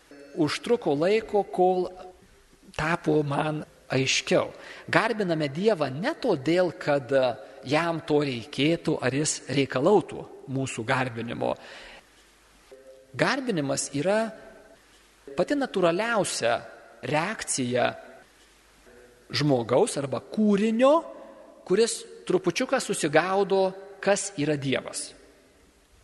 užtruko 0.42 0.96
laiko, 0.98 1.44
kol 1.46 1.86
tapo 2.76 3.20
man 3.24 3.64
aiškiau. 3.90 4.52
Garbiname 4.90 5.50
Dievą 5.54 5.90
ne 5.94 6.14
todėl, 6.22 6.74
kad 6.78 7.12
jam 7.68 8.02
to 8.08 8.22
reikėtų 8.26 8.98
ar 9.02 9.16
jis 9.16 9.40
reikalautų 9.50 10.26
mūsų 10.50 10.86
garbinimo. 10.88 11.54
Garbinimas 13.18 13.90
yra 13.98 14.30
pati 15.38 15.58
natūraliausia 15.58 16.60
reakcija 17.10 17.90
žmogaus 19.30 19.98
arba 20.02 20.22
kūrinio, 20.22 20.94
kuris 21.66 22.02
trupučiuką 22.30 22.80
susigaudo, 22.82 23.70
kas 24.02 24.32
yra 24.42 24.56
Dievas. 24.58 25.10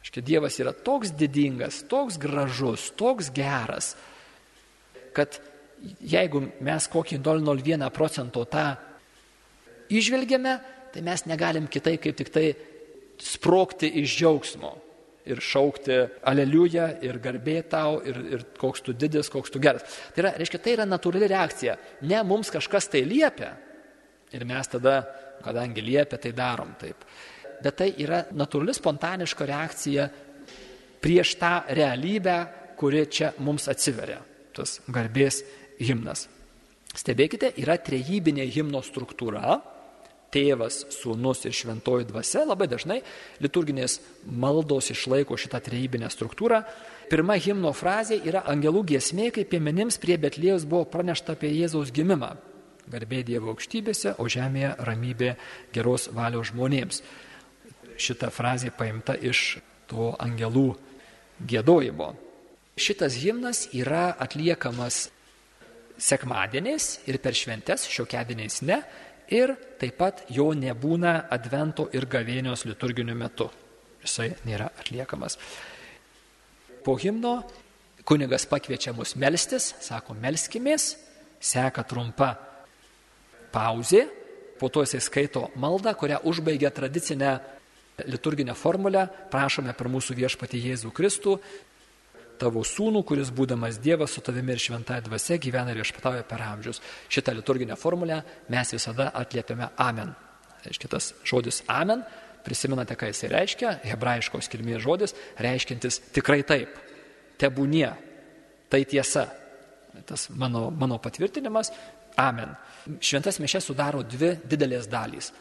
Štai 0.06 0.22
Dievas 0.26 0.60
yra 0.62 0.74
toks 0.74 1.14
didingas, 1.18 1.82
toks 1.90 2.20
gražus, 2.22 2.92
toks 2.98 3.32
geras, 3.34 3.96
kad 5.18 5.40
jeigu 6.00 6.42
mes 6.66 6.88
kokį 6.92 7.20
0,01 7.22 7.90
procento 7.94 8.46
tą 8.50 8.70
išvelgiame, 9.90 10.56
tai 10.94 11.04
mes 11.06 11.26
negalim 11.30 11.68
kitai 11.72 11.98
kaip 12.02 12.18
tik 12.18 12.32
tai 12.34 12.48
sprokti 13.22 13.90
iš 14.02 14.18
džiaugsmo 14.20 14.72
ir 15.26 15.42
šaukti 15.42 15.98
aleliuja 16.30 16.88
ir 17.06 17.18
garbė 17.22 17.58
tau 17.70 18.00
ir, 18.06 18.20
ir 18.36 18.44
koks 18.60 18.84
tu 18.86 18.94
didis, 18.94 19.30
koks 19.34 19.54
tu 19.54 19.62
geras. 19.62 19.86
Tai 20.14 20.24
yra, 20.24 20.34
reiškia, 20.38 20.62
tai 20.62 20.76
yra 20.78 20.86
natūrali 20.88 21.30
reakcija. 21.32 21.78
Ne 22.06 22.22
mums 22.28 22.52
kažkas 22.54 22.90
tai 22.94 23.02
liepia 23.08 23.56
ir 24.36 24.46
mes 24.46 24.70
tada, 24.70 25.00
kadangi 25.46 25.84
liepia, 25.86 26.20
tai 26.22 26.34
darom 26.36 26.76
taip. 26.80 27.08
Bet 27.64 27.80
tai 27.80 27.90
yra 28.04 28.22
natūrali 28.38 28.76
spontaniška 28.76 29.50
reakcija 29.50 30.08
prieš 31.02 31.36
tą 31.42 31.56
realybę, 31.78 32.38
kuri 32.78 33.06
čia 33.10 33.32
mums 33.46 33.70
atsiveria. 33.72 34.20
Tas 34.56 34.80
garbės 34.92 35.42
himnas. 35.80 36.28
Stebėkite, 36.96 37.52
yra 37.60 37.76
trejybinė 37.82 38.46
himno 38.56 38.80
struktūra, 38.86 39.60
tėvas, 40.36 40.82
sūnus 40.92 41.46
ir 41.48 41.56
šventoji 41.56 42.08
dvasia, 42.10 42.44
labai 42.48 42.68
dažnai 42.72 43.02
liturginės 43.44 44.00
maldos 44.26 44.92
išlaiko 44.94 45.38
šitą 45.40 45.62
trejybinę 45.64 46.10
struktūrą. 46.12 46.64
Pirma 47.12 47.38
himno 47.40 47.72
frazė 47.76 48.18
yra 48.26 48.44
angelų 48.52 48.84
giesmė, 48.92 49.30
kai 49.36 49.46
piemenims 49.48 50.00
prie 50.02 50.18
Betlėjus 50.22 50.66
buvo 50.68 50.88
pranešta 50.90 51.36
apie 51.36 51.52
Jėzaus 51.54 51.94
gimimą. 51.96 52.34
Garbė 52.92 53.24
Dievo 53.26 53.54
aukštybėse, 53.54 54.16
o 54.22 54.28
žemėje 54.30 54.76
ramybė 54.86 55.32
geros 55.74 56.10
valios 56.14 56.52
žmonėms. 56.52 57.02
Šita 57.98 58.30
frazė 58.34 58.72
paimta 58.76 59.16
iš 59.16 59.58
to 59.90 60.12
angelų 60.22 60.74
gėdojimo. 61.48 62.14
Šitas 62.76 63.16
himnas 63.22 63.70
yra 63.74 64.10
atliekamas 64.20 65.08
sekmadieniais 65.98 67.02
ir 67.10 67.20
per 67.24 67.36
šventes, 67.38 67.88
šiokiadieniais 67.92 68.62
ne, 68.68 68.80
ir 69.34 69.56
taip 69.82 69.98
pat 70.00 70.24
jo 70.30 70.52
nebūna 70.58 71.26
advento 71.34 71.88
ir 71.96 72.08
gavėnios 72.10 72.66
liturginiu 72.68 73.16
metu. 73.18 73.50
Jisai 74.06 74.34
nėra 74.46 74.70
atliekamas. 74.78 75.40
Po 76.86 76.94
himno 77.02 77.40
kunigas 78.06 78.46
pakviečia 78.46 78.94
mus 78.94 79.16
melstis, 79.18 79.74
sako 79.82 80.14
melskimės, 80.22 80.94
seka 81.42 81.84
trumpa 81.90 82.36
pauzė, 83.54 84.06
po 84.60 84.70
to 84.70 84.86
jisai 84.86 85.02
skaito 85.04 85.50
maldą, 85.60 85.96
kurią 85.98 86.22
užbaigia 86.30 86.70
tradicinę 86.72 87.40
liturginę 88.06 88.54
formulę, 88.54 89.08
prašome 89.32 89.74
per 89.74 89.90
mūsų 89.92 90.18
viešpatį 90.20 90.62
Jėzų 90.70 90.92
Kristų, 90.96 91.38
tavo 92.40 92.64
sūnų, 92.66 93.02
kuris 93.08 93.32
būdamas 93.36 93.80
Dievas 93.84 94.16
su 94.16 94.24
tavimi 94.26 94.56
ir 94.56 94.62
šventąją 94.62 95.06
dvasia 95.08 95.38
gyvena 95.42 95.74
ir 95.74 95.82
išpatauja 95.84 96.26
per 96.28 96.44
amžius. 96.46 96.82
Šitą 97.12 97.36
liturginę 97.38 97.78
formulę 97.80 98.22
mes 98.50 98.74
visada 98.76 99.12
atliepiame 99.16 99.70
Amen. 99.82 100.14
Reiškia 100.66 100.92
tas 100.92 101.12
žodis 101.28 101.62
Amen, 101.72 102.04
prisimenate, 102.46 102.98
ką 102.98 103.10
jisai 103.12 103.32
reiškia, 103.34 103.78
hebrajiškos 103.86 104.52
kilmės 104.54 104.84
žodis, 104.86 105.16
reiškintis 105.42 106.02
tikrai 106.16 106.44
taip, 106.48 106.78
tebūnie, 107.42 107.90
tai 108.70 108.84
tiesa. 108.90 109.28
Tas 110.06 110.28
mano, 110.30 110.68
mano 110.72 111.00
patvirtinimas, 111.02 111.72
Amen. 112.22 112.54
Šventas 113.02 113.42
mišės 113.44 113.72
sudaro 113.72 114.04
dvi 114.06 114.36
didelės 114.46 114.88
dalys 114.92 115.34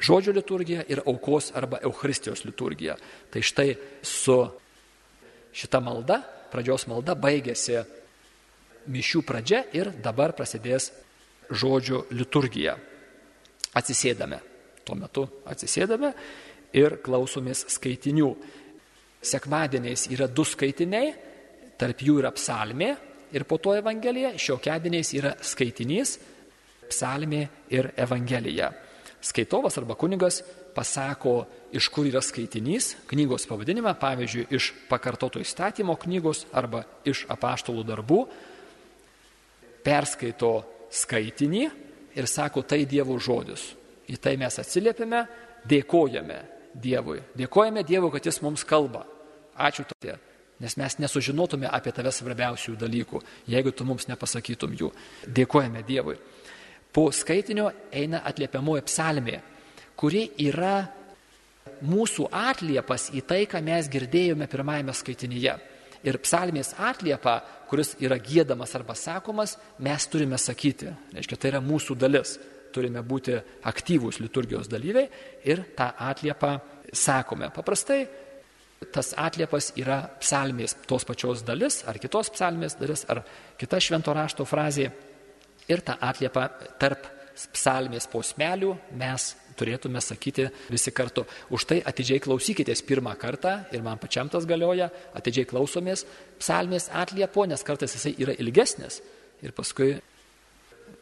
žodžio 0.00 0.32
liturgija 0.34 0.84
ir 0.88 1.02
aukos 1.06 1.52
arba 1.54 1.78
Eucharistijos 1.82 2.44
liturgija. 2.44 2.96
Tai 3.30 3.42
štai 3.42 3.74
su 4.02 4.36
šita 5.54 5.80
malda, 5.82 6.20
pradžios 6.52 6.86
malda 6.90 7.14
baigėsi 7.18 7.78
mišių 8.90 9.22
pradžia 9.26 9.62
ir 9.76 9.92
dabar 10.02 10.34
prasidės 10.36 10.90
žodžio 11.50 12.04
liturgija. 12.14 12.76
Atsisėdame. 13.74 14.40
Tuo 14.84 14.96
metu 14.98 15.24
atsisėdame 15.48 16.12
ir 16.76 16.98
klausomės 17.04 17.64
skaitinių. 17.72 18.28
Sekmadieniais 19.24 20.08
yra 20.12 20.28
du 20.28 20.44
skaitiniai, 20.44 21.14
tarp 21.80 22.02
jų 22.04 22.18
yra 22.20 22.34
psalmė 22.36 22.90
ir 23.34 23.46
po 23.48 23.56
to 23.58 23.72
evangelija, 23.78 24.34
šiokiadieniais 24.36 25.12
yra 25.16 25.32
skaitinys, 25.40 26.18
psalmė 26.90 27.46
ir 27.72 27.90
evangelija. 27.96 28.68
Skaitovas 29.24 29.78
arba 29.80 29.96
kunigas 29.96 30.42
pasako, 30.76 31.38
iš 31.74 31.88
kur 31.90 32.06
yra 32.06 32.22
skaitinys, 32.22 32.94
knygos 33.10 33.48
pavadinimą, 33.50 33.96
pavyzdžiui, 33.98 34.46
iš 34.54 34.70
pakartoto 34.88 35.42
įstatymo 35.42 35.96
knygos 36.04 36.44
arba 36.54 36.84
iš 37.06 37.24
apaštalų 37.32 37.82
darbų, 37.88 38.20
perskaito 39.84 40.52
skaitinį 40.94 41.64
ir 42.14 42.28
sako, 42.30 42.62
tai 42.62 42.84
Dievo 42.88 43.18
žodis. 43.18 43.72
Į 44.06 44.20
tai 44.22 44.36
mes 44.40 44.58
atsiliepiame, 44.60 45.24
dėkojame 45.66 46.38
Dievui. 46.74 47.22
Dėkojame 47.36 47.84
Dievui, 47.86 48.12
kad 48.14 48.26
Jis 48.26 48.40
mums 48.44 48.64
kalba. 48.64 49.06
ačiū 49.54 49.84
tau, 49.86 50.16
nes 50.60 50.76
mes 50.76 50.98
nesužinotume 50.98 51.68
apie 51.70 51.92
tave 51.94 52.10
svarbiausių 52.10 52.76
dalykų, 52.78 53.20
jeigu 53.46 53.70
tu 53.70 53.84
mums 53.84 54.08
nepasakytum 54.08 54.74
jų. 54.74 54.90
Dėkojame 55.26 55.82
Dievui. 55.86 56.16
Po 56.92 57.10
skaitinio 57.10 57.70
eina 57.92 58.22
atliepiamoji 58.24 58.82
psalmė, 58.86 59.40
kuri 59.96 60.30
yra 60.38 60.86
mūsų 61.82 62.28
atliepas 62.30 63.10
į 63.14 63.24
tai, 63.28 63.44
ką 63.50 63.62
mes 63.64 63.88
girdėjome 63.90 64.48
pirmajame 64.50 64.94
skaitinyje. 64.94 65.54
Ir 66.04 66.18
psalmės 66.20 66.74
atliepa, 66.76 67.38
kuris 67.70 67.94
yra 68.04 68.18
gėdamas 68.20 68.74
arba 68.76 68.96
sakomas, 68.98 69.56
mes 69.80 70.06
turime 70.12 70.38
sakyti. 70.38 70.92
Reiškia, 71.16 71.38
tai 71.40 71.54
yra 71.54 71.62
mūsų 71.64 71.96
dalis. 71.96 72.36
Turime 72.74 73.00
būti 73.06 73.38
aktyvūs 73.70 74.18
liturgijos 74.20 74.68
dalyviai 74.68 75.06
ir 75.46 75.62
tą 75.78 75.92
atliepą 76.10 76.56
sakome. 76.92 77.48
Paprastai 77.54 78.02
tas 78.92 79.14
atliepas 79.16 79.70
yra 79.80 80.02
psalmės 80.20 80.76
tos 80.88 81.06
pačios 81.08 81.44
dalis, 81.46 81.82
ar 81.88 81.98
kitos 82.02 82.30
psalmės 82.34 82.76
dalis, 82.76 83.06
ar 83.08 83.22
kita 83.60 83.80
švento 83.80 84.12
rašto 84.12 84.44
frazė. 84.44 84.90
Ir 85.70 85.80
tą 85.80 85.96
atliepą 86.04 86.48
tarp 86.82 87.06
psalmės 87.54 88.06
posmelių 88.10 88.74
mes 89.00 89.32
turėtume 89.58 90.00
sakyti 90.02 90.48
visi 90.70 90.92
kartu. 90.94 91.24
Už 91.54 91.66
tai 91.70 91.80
atidžiai 91.86 92.22
klausykitės 92.24 92.84
pirmą 92.86 93.14
kartą 93.20 93.56
ir 93.74 93.84
man 93.84 94.00
pačiam 94.02 94.30
tas 94.32 94.46
galioja, 94.48 94.90
atidžiai 95.14 95.48
klausomės 95.50 96.06
psalmės 96.40 96.90
atliepo, 96.92 97.46
nes 97.46 97.62
kartais 97.66 97.94
jisai 97.96 98.14
yra 98.18 98.34
ilgesnis 98.38 99.00
ir 99.44 99.54
paskui 99.56 99.94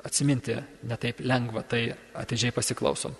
atsiminti 0.02 0.56
netaip 0.88 1.22
lengva, 1.22 1.62
tai 1.62 1.86
atidžiai 2.18 2.54
pasiklausom. 2.54 3.14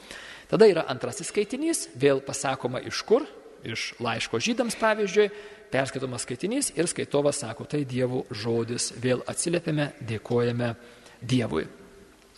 Tada 0.51 0.69
yra 0.69 0.85
antrasis 0.91 1.31
skaitinys, 1.31 1.87
vėl 1.97 2.21
pasakoma 2.25 2.83
iš 2.85 3.03
kur, 3.09 3.25
iš 3.65 3.93
laiško 4.03 4.41
žydams 4.43 4.77
pavyzdžiui, 4.81 5.29
perskaitomas 5.73 6.27
skaitinys 6.27 6.73
ir 6.77 6.89
skaitovas 6.91 7.41
sako, 7.45 7.65
tai 7.65 7.85
Dievo 7.89 8.27
žodis, 8.29 8.91
vėl 9.01 9.23
atsiliepiame, 9.31 9.93
dėkojame 10.09 10.75
Dievui. 11.23 11.65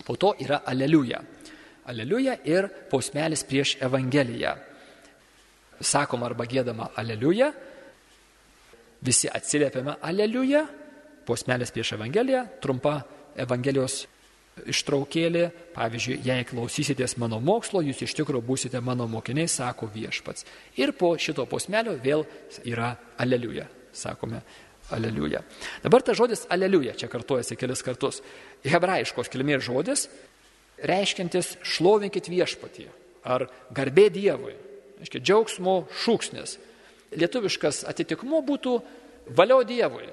Po 0.05 0.17
to 0.21 0.35
yra 0.45 0.61
aleliuja. 0.69 1.23
Aleliuja 1.91 2.39
ir 2.49 2.69
posmelis 2.91 3.45
prieš 3.45 3.77
Evangeliją. 3.85 4.55
Sakoma 5.85 6.31
arba 6.31 6.47
gėdama 6.49 6.91
Aleliuja, 6.97 7.51
visi 9.05 9.29
atsiliepiame 9.29 9.99
Aleliuja, 10.03 10.65
posmelis 11.27 11.73
prieš 11.75 11.95
Evangeliją, 11.99 12.47
trumpa 12.63 13.01
Evangelijos 13.37 14.05
ištraukėlė, 14.71 15.49
pavyzdžiui, 15.75 16.21
jei 16.25 16.45
klausysitės 16.47 17.17
mano 17.19 17.41
mokslo, 17.43 17.83
jūs 17.83 18.05
iš 18.07 18.15
tikrųjų 18.21 18.45
būsite 18.47 18.81
mano 18.85 19.07
mokiniai, 19.11 19.51
sako 19.51 19.89
viešpats. 19.91 20.47
Ir 20.79 20.95
po 20.99 21.15
šito 21.19 21.47
posmelio 21.51 21.97
vėl 22.03 22.23
yra 22.63 22.93
Aleliuja, 23.19 23.67
sakome 23.93 24.45
Aleliuja. 24.95 25.43
Dabar 25.83 26.05
tas 26.07 26.19
žodis 26.19 26.47
Aleliuja 26.55 26.95
čia 27.01 27.11
kartuojasi 27.11 27.59
kelis 27.59 27.83
kartus. 27.83 28.23
Hebrajiškos 28.65 29.33
kilmės 29.33 29.65
žodis, 29.67 30.07
reiškiantis 30.83 31.57
šlovinkit 31.63 32.29
viešpatį 32.31 32.89
ar 33.25 33.47
garbė 33.75 34.09
Dievui, 34.13 34.55
reiškia 35.01 35.23
džiaugsmo 35.23 35.77
šūksnis. 36.05 36.59
Lietuviškas 37.15 37.85
atitikmuo 37.89 38.43
būtų 38.45 38.79
valio 39.37 39.63
Dievui. 39.67 40.09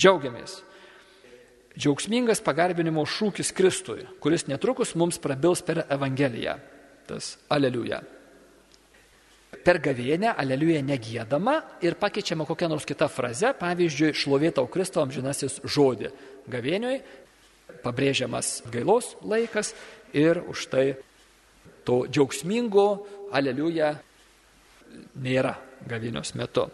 Džiaugiamės. 0.00 0.60
Džiaugsmingas 1.80 2.42
pagarbinimo 2.44 3.04
šūkis 3.06 3.52
Kristui, 3.56 4.04
kuris 4.20 4.46
netrukus 4.50 4.94
mums 4.98 5.20
prabils 5.22 5.62
per 5.64 5.84
Evangeliją. 5.88 6.56
Tas 7.08 7.36
aleliuja. 7.50 8.00
Per 9.64 9.80
gavėnę 9.82 10.32
aleliuja 10.38 10.80
negėdama 10.86 11.56
ir 11.84 11.96
pakeičiama 12.00 12.46
kokia 12.48 12.68
nors 12.70 12.86
kita 12.88 13.10
fraze, 13.12 13.50
pavyzdžiui, 13.58 14.14
šlovėtau 14.16 14.68
Kristo 14.72 15.02
amžinasis 15.02 15.58
žodį. 15.66 16.12
Gavėniui 16.50 17.00
pabrėžiamas 17.84 18.60
gailos 18.72 19.14
laikas 19.22 19.74
ir 20.12 20.42
už 20.48 20.66
tai 20.72 20.86
to 21.84 22.04
džiaugsmingo 22.10 22.86
aleliuja 23.32 23.94
nėra 25.22 25.54
gavinios 25.88 26.34
metu. 26.34 26.66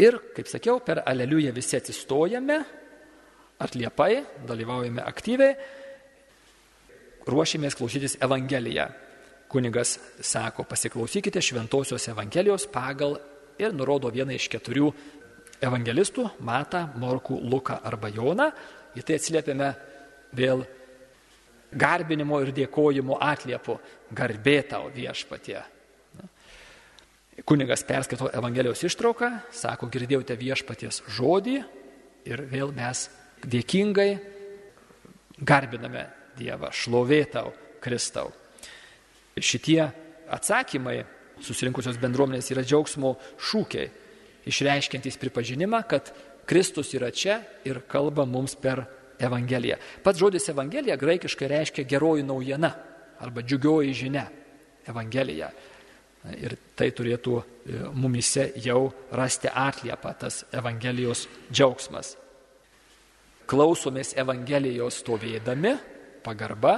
Ir, 0.00 0.16
kaip 0.34 0.48
sakiau, 0.48 0.80
per 0.80 1.02
aleliują 1.04 1.52
visi 1.52 1.76
atsistojame, 1.76 2.56
atliepai, 3.60 4.22
dalyvaujame 4.48 5.02
aktyviai, 5.04 5.56
ruošimės 7.28 7.76
klausytis 7.76 8.16
Evangeliją. 8.22 8.88
Kunigas 9.50 9.98
sako, 10.22 10.64
pasiklausykite 10.64 11.42
šventosios 11.42 12.06
Evangelijos 12.08 12.68
pagal 12.70 13.18
ir 13.60 13.74
nurodo 13.76 14.08
vieną 14.14 14.38
iš 14.38 14.46
keturių 14.52 14.92
evangelistų- 15.60 16.30
Mata, 16.48 16.86
Morku, 16.96 17.36
Luką 17.36 17.80
arba 17.84 18.08
Joną. 18.08 18.52
Į 18.96 19.04
tai 19.04 19.18
atsiliepiame 19.18 19.74
vėl 20.36 20.64
garbinimo 21.70 22.40
ir 22.42 22.52
dėkojimo 22.54 23.18
atliepu. 23.22 23.78
Garbė 24.10 24.60
tau 24.68 24.88
viešpatie. 24.94 25.60
Kunigas 27.46 27.84
perskaito 27.88 28.28
Evangelijos 28.36 28.82
ištrauką, 28.84 29.30
sako, 29.54 29.88
girdėjote 29.88 30.36
viešpaties 30.36 31.00
žodį 31.16 31.56
ir 32.28 32.42
vėl 32.50 32.74
mes 32.76 33.06
dėkingai 33.48 34.10
garbiname 35.40 36.04
Dievą, 36.36 36.70
šlovėtau 36.72 37.54
Kristau. 37.80 38.30
Šitie 39.40 39.80
atsakymai 40.30 41.00
susirinkusios 41.40 41.98
bendruomenės 42.00 42.50
yra 42.52 42.64
džiaugsmo 42.64 43.14
šūkiai, 43.40 43.88
išreiškiantys 44.48 45.18
pripažinimą, 45.20 45.82
kad 45.88 46.12
Kristus 46.48 46.92
yra 46.96 47.10
čia 47.12 47.40
ir 47.64 47.82
kalba 47.88 48.26
mums 48.28 48.56
per 48.58 48.84
Evangelija. 49.20 49.76
Pats 50.02 50.18
žodis 50.18 50.48
Evangelija 50.48 50.96
graikiškai 50.96 51.48
reiškia 51.48 51.84
geroji 51.88 52.24
naujiena 52.26 52.72
arba 53.20 53.42
džiugioji 53.42 53.94
žinia. 53.94 54.26
Evangelija. 54.88 55.50
Ir 56.36 56.56
tai 56.76 56.90
turėtų 56.92 57.36
e, 57.40 57.44
mumise 57.96 58.50
jau 58.60 58.90
rasti 59.16 59.48
atliepą, 59.48 60.12
tas 60.20 60.42
Evangelijos 60.52 61.26
džiaugsmas. 61.48 62.14
Klausomės 63.48 64.12
Evangelijos 64.20 65.00
stovėdami, 65.00 65.72
pagarba, 66.24 66.76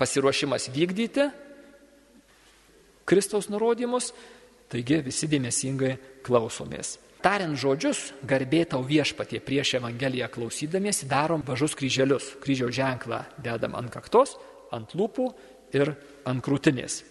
pasiruošimas 0.00 0.70
vykdyti 0.72 1.28
Kristaus 3.04 3.50
nurodymus, 3.52 4.12
taigi 4.70 5.00
visi 5.04 5.28
dėmesingai 5.28 5.96
klausomės. 6.24 6.96
Tariant 7.20 7.52
žodžius, 7.52 8.14
garbė 8.24 8.62
tau 8.72 8.80
viešpatie 8.86 9.42
prieš 9.44 9.74
Evangeliją 9.76 10.30
klausydamiesi, 10.32 11.08
darom 11.08 11.42
važus 11.44 11.74
kryželius. 11.76 12.30
Kryžiaus 12.40 12.72
ženklą 12.72 13.18
dedam 13.44 13.76
ant 13.76 13.92
kaktos, 13.92 14.38
ant 14.72 14.94
lūpų 14.96 15.26
ir 15.76 15.92
ant 16.24 16.40
krūtinės. 16.40 17.02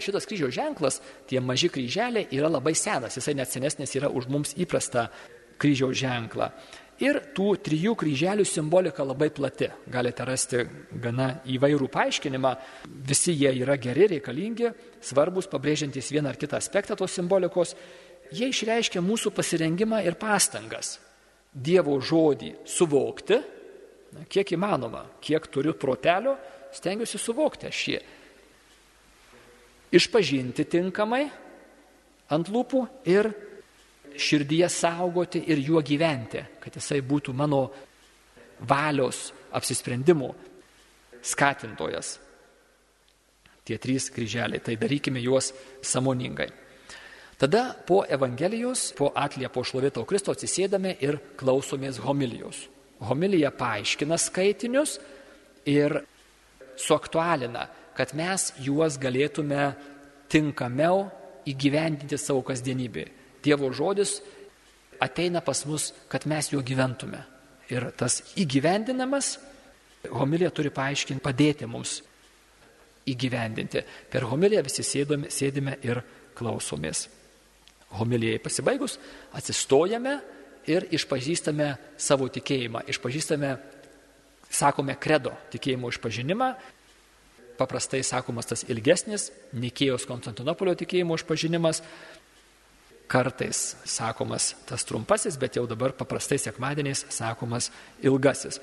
Šitas 0.00 0.24
kryžiaus 0.26 0.56
ženklas, 0.56 0.98
tie 1.28 1.42
maži 1.44 1.68
kryželiai, 1.68 2.30
yra 2.32 2.48
labai 2.48 2.72
senas, 2.74 3.18
jisai 3.20 3.36
net 3.36 3.52
senesnis 3.52 3.92
yra 4.00 4.08
už 4.08 4.30
mums 4.32 4.56
įprastą 4.56 5.10
kryžiaus 5.60 6.00
ženklą. 6.00 6.48
Ir 7.02 7.18
tų 7.34 7.56
trijų 7.66 7.96
kryželių 7.98 8.44
simbolika 8.46 9.02
labai 9.02 9.26
plati. 9.34 9.66
Galite 9.90 10.24
rasti 10.24 10.60
gana 11.02 11.40
įvairų 11.50 11.88
paaiškinimą. 11.90 12.52
Visi 13.08 13.34
jie 13.34 13.50
yra 13.64 13.74
geri, 13.82 14.06
reikalingi, 14.12 14.70
svarbus, 15.02 15.50
pabrėžiantys 15.50 16.12
vieną 16.14 16.30
ar 16.30 16.38
kitą 16.38 16.60
aspektą 16.60 16.94
tos 16.96 17.16
simbolikos 17.18 17.74
jie 18.40 18.50
išreiškia 18.52 19.02
mūsų 19.04 19.32
pasirengimą 19.34 20.02
ir 20.04 20.18
pastangas 20.20 20.98
Dievo 21.54 22.00
žodį 22.02 22.50
suvokti, 22.66 23.36
na, 24.16 24.24
kiek 24.26 24.48
įmanoma, 24.56 25.04
kiek 25.22 25.46
turiu 25.54 25.76
protelio, 25.78 26.32
stengiuosi 26.74 27.20
suvokti 27.22 27.68
aš 27.70 27.82
jį. 27.92 28.00
Išpažinti 29.94 30.66
tinkamai 30.66 31.22
ant 32.34 32.50
lūpų 32.50 32.80
ir 33.06 33.30
širdyje 34.18 34.66
saugoti 34.70 35.44
ir 35.46 35.62
juo 35.62 35.82
gyventi, 35.86 36.42
kad 36.58 36.74
jisai 36.74 36.98
būtų 37.06 37.34
mano 37.38 37.62
valios 38.66 39.28
apsisprendimų 39.54 40.32
skatintojas. 41.22 42.16
Tie 43.64 43.78
trys 43.80 44.10
kryželiai, 44.12 44.60
tai 44.60 44.74
darykime 44.76 45.22
juos 45.22 45.52
samoningai. 45.86 46.50
Tada 47.38 47.74
po 47.86 48.04
Evangelijos, 48.06 48.92
po 48.94 49.10
atliepo 49.14 49.64
šlovėtau 49.66 50.06
Kristo 50.06 50.34
atsisėdame 50.34 50.94
ir 51.02 51.18
klausomės 51.38 51.98
homilijos. 52.04 52.68
Homilija 53.04 53.50
paaiškina 53.50 54.18
skaitinius 54.20 54.98
ir 55.66 55.98
suaktualina, 56.78 57.66
kad 57.98 58.14
mes 58.14 58.52
juos 58.62 58.98
galėtume 59.02 59.72
tinkamiau 60.30 61.08
įgyvendinti 61.50 62.18
savo 62.18 62.44
kasdienybėje. 62.46 63.10
Dievo 63.44 63.68
žodis 63.74 64.20
ateina 65.02 65.42
pas 65.44 65.64
mus, 65.68 65.90
kad 66.08 66.24
mes 66.30 66.48
juo 66.52 66.62
gyventume. 66.64 67.20
Ir 67.72 67.90
tas 67.98 68.20
įgyvendinamas, 68.40 69.34
homilija 70.12 70.52
turi 70.54 70.70
paaiškinti, 70.72 71.24
padėti 71.24 71.68
mums 71.68 71.98
įgyvendinti. 73.10 73.82
Per 74.12 74.24
homiliją 74.30 74.62
visi 74.64 74.84
sėdome, 74.86 75.32
sėdime 75.32 75.76
ir 75.84 76.00
klausomės. 76.38 77.08
Homilijai 77.98 78.40
pasibaigus, 78.42 78.98
atsistojame 79.36 80.18
ir 80.70 80.88
išpažįstame 80.96 81.74
savo 82.00 82.28
tikėjimą, 82.32 82.84
išpažįstame, 82.92 83.52
sakome, 84.54 84.96
kredo 85.00 85.34
tikėjimo 85.52 85.90
išpažinimą, 85.92 86.50
paprastai 87.58 88.02
sakomas 88.06 88.50
tas 88.50 88.64
ilgesnis, 88.70 89.30
Nikėjos 89.54 90.06
Konstantinopolio 90.08 90.74
tikėjimo 90.78 91.18
išpažinimas, 91.18 91.82
kartais 93.10 93.76
sakomas 93.84 94.54
tas 94.66 94.84
trumpasis, 94.88 95.36
bet 95.38 95.58
jau 95.58 95.66
dabar 95.70 95.94
paprastai 95.96 96.38
sekmadieniais 96.40 97.04
sakomas 97.12 97.70
ilgasis. 98.02 98.60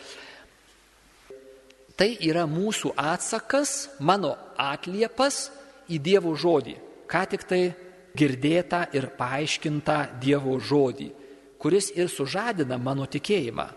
Tai 1.96 2.10
yra 2.26 2.48
mūsų 2.50 2.96
atsakas, 2.98 3.92
mano 4.00 4.34
atliepas 4.58 5.52
į 5.92 6.00
Dievo 6.02 6.34
žodį, 6.40 6.76
ką 7.12 7.22
tik 7.30 7.46
tai 7.46 7.62
girdėta 8.18 8.86
ir 8.96 9.12
paaiškinta 9.18 10.20
Dievo 10.22 10.58
žodį, 10.60 11.10
kuris 11.62 11.92
ir 11.96 12.10
sužadina 12.12 12.78
mano 12.82 13.08
tikėjimą. 13.08 13.68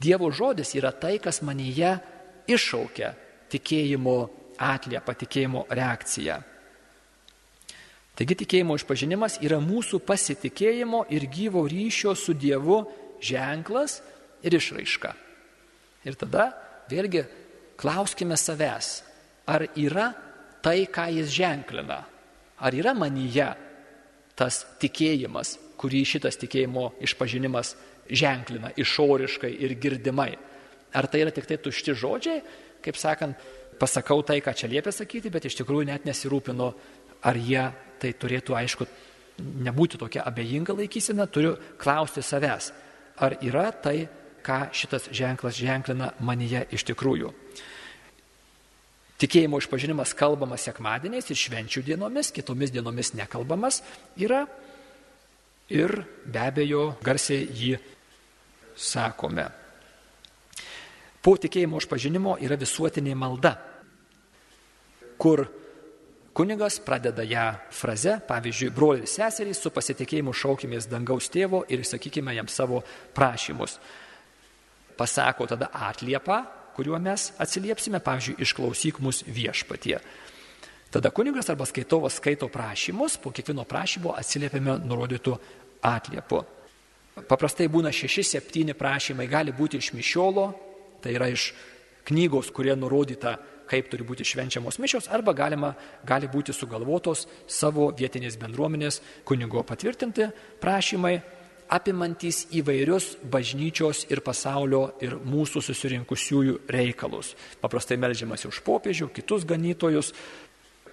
Dievo 0.00 0.30
žodis 0.32 0.72
yra 0.78 0.92
tai, 0.92 1.18
kas 1.20 1.42
manyje 1.44 1.96
iššaukia 2.48 3.12
tikėjimo 3.52 4.18
atliepą, 4.56 5.14
tikėjimo 5.20 5.66
reakciją. 5.68 6.38
Taigi 8.16 8.38
tikėjimo 8.40 8.78
išpažinimas 8.78 9.36
yra 9.44 9.58
mūsų 9.60 10.00
pasitikėjimo 10.08 11.02
ir 11.12 11.26
gyvo 11.28 11.66
ryšio 11.68 12.14
su 12.16 12.32
Dievu 12.32 12.80
ženklas 13.20 14.00
ir 14.40 14.56
išraiška. 14.56 15.12
Ir 16.08 16.16
tada 16.16 16.48
vėlgi 16.88 17.26
klauskime 17.76 18.38
savęs, 18.40 19.02
ar 19.44 19.66
yra 19.76 20.08
tai, 20.64 20.86
ką 20.88 21.10
jis 21.12 21.28
ženklina, 21.34 22.00
ar 22.58 22.74
yra 22.74 22.94
manyje 22.96 23.48
tas 24.36 24.62
tikėjimas, 24.80 25.56
kurį 25.80 26.02
šitas 26.08 26.38
tikėjimo 26.40 26.90
išpažinimas 27.04 27.74
ženklina 28.08 28.72
išoriškai 28.76 29.52
ir 29.64 29.74
girdimai. 29.80 30.32
Ar 30.96 31.08
tai 31.10 31.24
yra 31.24 31.32
tik 31.34 31.48
tai 31.48 31.58
tušti 31.60 31.96
žodžiai, 31.96 32.42
kaip 32.84 32.96
sakant, 33.00 33.36
pasakau 33.80 34.22
tai, 34.24 34.40
ką 34.40 34.54
čia 34.56 34.70
liepia 34.70 34.92
sakyti, 34.94 35.32
bet 35.32 35.48
iš 35.48 35.58
tikrųjų 35.60 35.88
net 35.90 36.06
nesirūpino, 36.08 36.70
ar 37.26 37.36
jie 37.36 37.64
tai 38.00 38.12
turėtų, 38.16 38.56
aišku, 38.56 38.86
nebūti 39.66 40.00
tokia 40.00 40.24
abejinga 40.28 40.76
laikysena, 40.76 41.26
turiu 41.28 41.56
klausti 41.80 42.24
savęs, 42.24 42.70
ar 43.20 43.36
yra 43.44 43.68
tai, 43.72 44.06
ką 44.46 44.68
šitas 44.76 45.10
ženklas 45.10 45.58
ženklina 45.58 46.12
manyje 46.22 46.62
iš 46.72 46.86
tikrųjų. 46.92 47.32
Tikėjimo 49.16 49.56
išpažinimas 49.62 50.12
kalbamas 50.16 50.66
sekmadieniais 50.68 51.30
ir 51.32 51.38
švenčių 51.40 51.82
dienomis, 51.86 52.32
kitomis 52.36 52.72
dienomis 52.74 53.14
nekalbamas 53.16 53.80
yra 54.20 54.42
ir 55.72 56.02
be 56.26 56.42
abejo 56.42 56.90
garsiai 57.04 57.46
jį 57.48 57.78
sakome. 58.76 59.46
Po 61.24 61.32
tikėjimo 61.40 61.80
išpažinimo 61.80 62.36
yra 62.44 62.58
visuotinė 62.60 63.16
malda, 63.18 63.54
kur 65.18 65.46
kunigas 66.36 66.76
pradeda 66.84 67.24
ją 67.24 67.46
fraze, 67.72 68.18
pavyzdžiui, 68.28 68.68
broliai 68.76 69.06
ir 69.06 69.10
seserys 69.10 69.62
su 69.64 69.72
pasitikėjimu 69.72 70.36
šaukimės 70.36 70.90
dangaus 70.92 71.30
tėvo 71.32 71.64
ir 71.72 71.88
sakykime 71.88 72.36
jam 72.36 72.52
savo 72.52 72.82
prašymus. 73.16 73.78
Pasako 74.96 75.48
tada 75.48 75.72
atliepą, 75.72 76.42
kuriuo 76.76 77.00
mes 77.00 77.30
atsiliepsime, 77.42 78.02
pavyzdžiui, 78.04 78.36
išklausyk 78.44 79.00
mus 79.00 79.22
viešpatie. 79.24 79.98
Tada 80.92 81.10
kunigas 81.10 81.48
arba 81.50 81.66
skaitovas 81.66 82.20
skaito 82.20 82.50
prašymus, 82.52 83.16
po 83.20 83.32
kiekvieno 83.34 83.64
prašymo 83.68 84.14
atsiliepiame 84.20 84.78
nurodytų 84.84 85.34
atliepu. 85.88 86.44
Paprastai 87.26 87.66
būna 87.72 87.90
šeši, 87.96 88.22
septyni 88.36 88.76
prašymai, 88.76 89.26
gali 89.28 89.56
būti 89.56 89.80
iš 89.80 89.94
mišiolo, 89.96 90.46
Tai 91.06 91.12
yra 91.14 91.28
iš 91.30 91.52
knygos, 92.06 92.50
kurie 92.54 92.74
nurodyta, 92.74 93.36
kaip 93.70 93.86
turi 93.90 94.02
būti 94.06 94.24
švenčiamos 94.26 94.78
mišios, 94.82 95.08
arba 95.14 95.34
galima, 95.38 95.72
gali 96.06 96.26
būti 96.30 96.54
sugalvotos 96.54 97.26
savo 97.50 97.88
vietinės 97.94 98.38
bendruomenės 98.40 99.00
kunigo 99.26 99.62
patvirtinti 99.66 100.26
prašymai, 100.62 101.16
apimantys 101.72 102.44
įvairius 102.54 103.16
bažnyčios 103.30 104.04
ir 104.10 104.22
pasaulio 104.24 104.96
ir 105.02 105.16
mūsų 105.18 105.62
susirinkusiųjų 105.66 106.58
reikalus. 106.70 107.34
Paprastai 107.62 107.98
melžiamasi 108.00 108.48
už 108.50 108.62
popiežių, 108.66 109.10
kitus 109.14 109.46
ganytojus, 109.48 110.12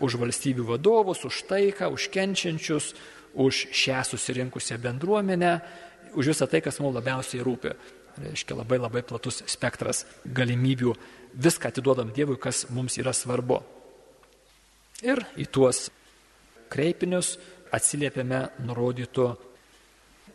už 0.04 0.20
valstybių 0.22 0.68
vadovus, 0.74 1.24
už 1.26 1.44
taiką, 1.50 1.92
už 1.94 2.10
kenčiančius, 2.14 2.94
už 3.34 3.68
šią 3.74 4.04
susirinkusią 4.12 4.78
bendruomenę, 4.82 5.60
už 6.14 6.34
visą 6.34 6.50
tai, 6.50 6.62
kas 6.62 6.82
mums 6.82 6.98
labiausiai 6.98 7.46
rūpi 7.46 7.74
reiškia 8.18 8.58
labai 8.58 8.80
labai 8.82 9.04
platus 9.06 9.42
spektras 9.50 10.04
galimybių, 10.26 10.94
viską 11.34 11.72
atiduodam 11.72 12.12
Dievui, 12.14 12.38
kas 12.38 12.68
mums 12.70 12.98
yra 13.02 13.14
svarbu. 13.16 13.62
Ir 15.04 15.24
į 15.40 15.48
tuos 15.52 15.88
kreipinius 16.72 17.36
atsiliepiame 17.74 18.46
nurodytų 18.64 19.28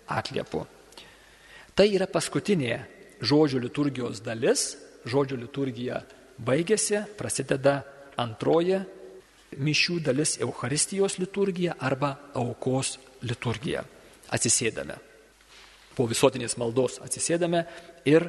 atliepu. 0.09 0.65
Tai 1.75 1.87
yra 1.95 2.09
paskutinė 2.11 2.79
žodžio 3.23 3.61
liturgijos 3.63 4.23
dalis, 4.25 4.73
žodžio 5.07 5.39
liturgija 5.39 6.03
baigėsi, 6.39 7.05
prasideda 7.19 7.83
antroji 8.19 8.81
mišių 9.59 10.01
dalis 10.05 10.37
Euharistijos 10.43 11.19
liturgija 11.23 11.79
arba 11.79 12.17
aukos 12.37 12.97
liturgija. 13.23 13.85
Atsisėdame 14.29 14.99
po 15.99 16.07
visuotinės 16.07 16.55
maldos 16.61 17.01
atsisėdame 17.03 17.65
ir 18.07 18.29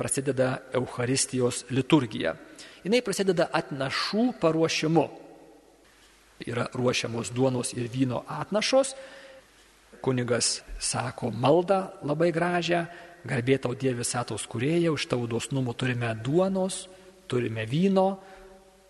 prasideda 0.00 0.62
Euharistijos 0.78 1.66
liturgija. 1.76 2.32
Jis 2.80 3.04
prasideda 3.04 3.50
atnašų 3.52 4.30
paruošimu. 4.40 5.04
Yra 6.48 6.70
ruošiamos 6.72 7.34
duonos 7.36 7.74
ir 7.76 7.90
vyno 7.92 8.22
atnašos. 8.24 8.94
Kunigas 10.00 10.62
sako 10.80 11.30
maldą 11.30 11.90
labai 12.06 12.30
gražią, 12.32 12.86
garbėtau 13.28 13.74
Dieve 13.76 14.00
visatos 14.00 14.46
kurėja, 14.48 14.92
už 14.94 15.06
tavo 15.10 15.28
dosnumų 15.28 15.74
turime 15.76 16.14
duonos, 16.24 16.86
turime 17.28 17.66
vyno, 17.68 18.20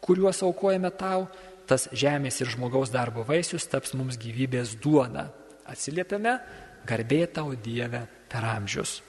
kuriuos 0.05 0.43
aukojame 0.47 0.93
tau, 0.95 1.27
tas 1.67 1.89
žemės 1.93 2.41
ir 2.43 2.51
žmogaus 2.55 2.91
darbo 2.95 3.25
vaisius 3.27 3.69
taps 3.71 3.95
mums 3.99 4.19
gyvybės 4.19 4.77
duona. 4.83 5.29
Atsiliepiame 5.71 6.39
garbė 6.87 7.27
tau 7.35 7.55
Dieve 7.55 8.07
per 8.31 8.47
amžius. 8.47 9.01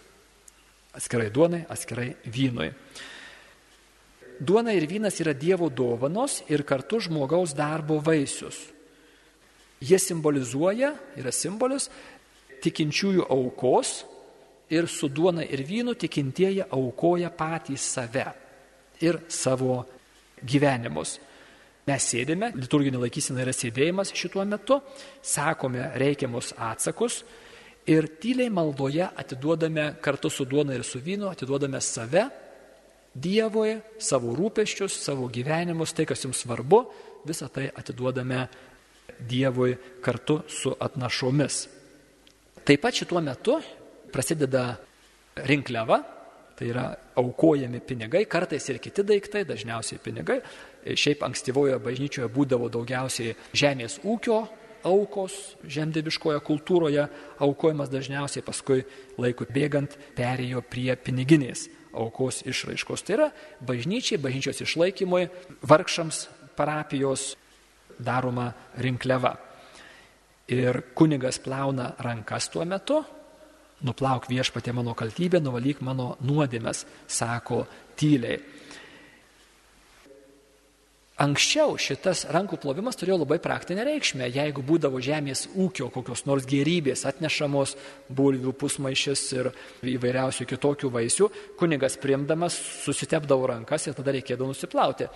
Atskirai 0.97 1.29
duonai, 1.31 1.63
atskirai 1.71 2.11
vynui. 2.27 2.69
Duona 4.41 4.73
ir 4.73 4.87
vynas 4.89 5.19
yra 5.21 5.33
Dievo 5.37 5.69
dovanos 5.69 6.41
ir 6.49 6.65
kartu 6.65 6.99
žmogaus 7.05 7.53
darbo 7.53 7.99
vaisius. 8.01 8.57
Jie 9.81 9.97
simbolizuoja, 9.99 10.91
yra 11.17 11.31
simbolis 11.33 11.89
tikinčiųjų 12.61 13.25
aukos 13.33 14.03
ir 14.71 14.87
su 14.87 15.09
duona 15.09 15.43
ir 15.43 15.63
vynu 15.65 15.95
tikintieji 15.97 16.67
aukoja 16.69 17.31
patys 17.33 17.87
save 17.95 18.27
ir 19.01 19.23
savo 19.27 19.81
gyvenimus. 20.45 21.17
Mes 21.89 22.05
sėdime, 22.05 22.51
liturginė 22.53 23.01
laikysena 23.01 23.41
yra 23.41 23.53
sėdėjimas 23.57 24.13
šituo 24.13 24.45
metu, 24.45 24.77
sakome 25.25 25.89
reikiamus 25.97 26.53
atsakus, 26.61 27.23
ir 27.89 28.05
tyliai 28.21 28.53
maldoje 28.53 29.07
atiduodame 29.09 29.95
kartu 30.01 30.29
su 30.29 30.45
duona 30.45 30.77
ir 30.77 30.85
su 30.85 31.01
vynu, 31.01 31.31
atiduodame 31.31 31.81
save 31.81 32.29
Dievui, 33.11 33.73
savo 33.99 34.31
rūpeščius, 34.37 34.93
savo 35.03 35.25
gyvenimus, 35.27 35.91
tai, 35.91 36.05
kas 36.07 36.21
jums 36.23 36.45
svarbu, 36.45 36.77
visą 37.27 37.49
tai 37.51 37.65
atiduodame 37.67 38.45
Dievui 39.21 39.75
kartu 40.01 40.41
su 40.49 40.73
atnašomis. 40.79 41.57
Taip 42.65 42.81
pat 42.81 42.97
šituo 42.97 43.21
metu 43.21 43.59
prasideda 44.11 44.75
rinkliava, 45.47 45.99
tai 46.57 46.69
yra 46.69 46.87
aukojami 47.17 47.81
pinigai, 47.85 48.25
kartais 48.29 48.67
ir 48.69 48.79
kiti 48.81 49.05
daiktai, 49.07 49.43
dažniausiai 49.49 50.01
pinigai. 50.03 50.39
Šiaip 50.85 51.23
ankstyvojo 51.25 51.79
bažnyčioje 51.81 52.29
būdavo 52.33 52.69
daugiausiai 52.73 53.35
žemės 53.57 53.99
ūkio 54.05 54.41
aukos 54.87 55.55
žemdirbiškoje 55.69 56.41
kultūroje, 56.45 57.05
aukojimas 57.41 57.91
dažniausiai 57.91 58.45
paskui 58.45 58.83
laikui 59.21 59.49
bėgant 59.53 59.97
perėjo 60.17 60.63
prie 60.65 60.95
piniginės 60.97 61.67
aukos 61.93 62.41
išraiškos. 62.47 63.05
Tai 63.05 63.17
yra 63.17 63.29
bažnyčiai, 63.65 64.21
bažnyčios 64.21 64.63
išlaikymui, 64.65 65.27
vargšams 65.65 66.25
parapijos 66.57 67.35
daroma 68.03 68.49
rinkliava. 68.81 69.35
Ir 70.51 70.81
kunigas 70.97 71.39
plauna 71.39 71.93
rankas 72.03 72.49
tuo 72.51 72.65
metu, 72.67 72.99
nuplauk 73.87 74.27
viešpatė 74.29 74.73
mano 74.75 74.95
kaltybę, 74.97 75.39
nuvalyk 75.39 75.81
mano 75.85 76.15
nuodėmes, 76.25 76.85
sako 77.07 77.63
tyliai. 77.97 78.41
Anksčiau 81.21 81.75
šitas 81.77 82.23
rankų 82.33 82.57
plovimas 82.63 82.97
turėjo 82.97 83.19
labai 83.21 83.37
praktinę 83.43 83.83
reikšmę. 83.85 84.25
Jeigu 84.33 84.63
būdavo 84.65 84.97
žemės 85.03 85.43
ūkio 85.53 85.91
kokios 85.93 86.23
nors 86.25 86.47
gerybės 86.49 87.03
atnešamos, 87.05 87.75
bulvių 88.09 88.55
pusmaišis 88.57 89.25
ir 89.35 89.51
įvairiausių 89.91 90.47
kitokių 90.49 90.89
vaisių, 90.95 91.27
kunigas 91.59 91.99
priimdamas 92.01 92.57
susitepdavo 92.87 93.51
rankas 93.53 93.85
ir 93.85 93.97
tada 93.99 94.15
reikėdavo 94.17 94.49
nusiplauti. 94.49 95.11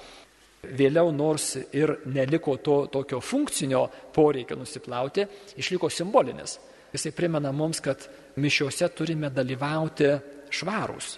Vėliau 0.65 1.11
nors 1.13 1.55
ir 1.77 1.91
neliko 2.09 2.55
to 2.57 2.85
tokio 2.91 3.19
funkcinio 3.21 3.83
poreikio 4.13 4.57
nusiplauti, 4.57 5.25
išliko 5.61 5.89
simbolinis. 5.89 6.57
Jisai 6.95 7.11
primena 7.11 7.51
mums, 7.51 7.81
kad 7.83 8.07
mišiuose 8.41 8.89
turime 8.95 9.29
dalyvauti 9.29 10.09
švarūs. 10.55 11.09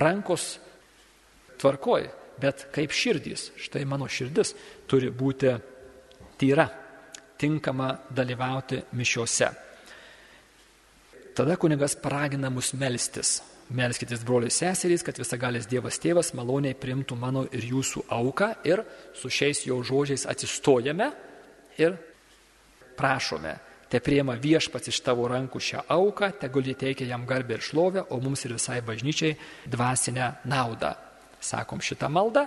Rankos 0.00 0.46
tvarkoj, 1.60 2.08
bet 2.40 2.66
kaip 2.74 2.94
širdys. 2.94 3.52
Štai 3.60 3.84
mano 3.86 4.08
širdis 4.10 4.54
turi 4.90 5.12
būti 5.14 5.52
tyra, 6.40 6.66
tinkama 7.38 7.92
dalyvauti 8.10 8.80
mišiuose. 8.98 9.50
Tada 11.34 11.56
kunigas 11.58 11.96
paragina 11.98 12.50
mus 12.50 12.72
melstis. 12.78 13.40
Melskitės 13.72 14.24
broliai 14.28 14.52
seserys, 14.52 15.02
kad 15.06 15.16
visagalis 15.16 15.68
Dievas 15.70 15.96
tėvas 16.02 16.34
maloniai 16.36 16.76
primtų 16.76 17.16
mano 17.16 17.46
ir 17.48 17.64
jūsų 17.64 18.04
auką 18.12 18.50
ir 18.68 18.82
su 19.16 19.30
šiais 19.32 19.62
jo 19.64 19.78
žodžiais 19.80 20.26
atsistojame 20.28 21.08
ir 21.80 21.96
prašome, 22.98 23.54
te 23.88 24.02
priema 24.04 24.36
viešpats 24.36 24.92
iš 24.92 25.00
tavo 25.06 25.24
rankų 25.32 25.62
šią 25.64 25.86
auką, 25.96 26.34
tegul 26.42 26.68
jį 26.68 26.76
teikia 26.84 27.08
jam 27.08 27.24
garbę 27.26 27.56
ir 27.56 27.64
šlovę, 27.64 28.04
o 28.10 28.20
mums 28.20 28.44
ir 28.44 28.54
visai 28.58 28.82
bažnyčiai 28.84 29.38
dvasinę 29.70 30.30
naudą. 30.44 30.92
Sakom 31.40 31.80
šitą 31.80 32.10
maldą, 32.12 32.44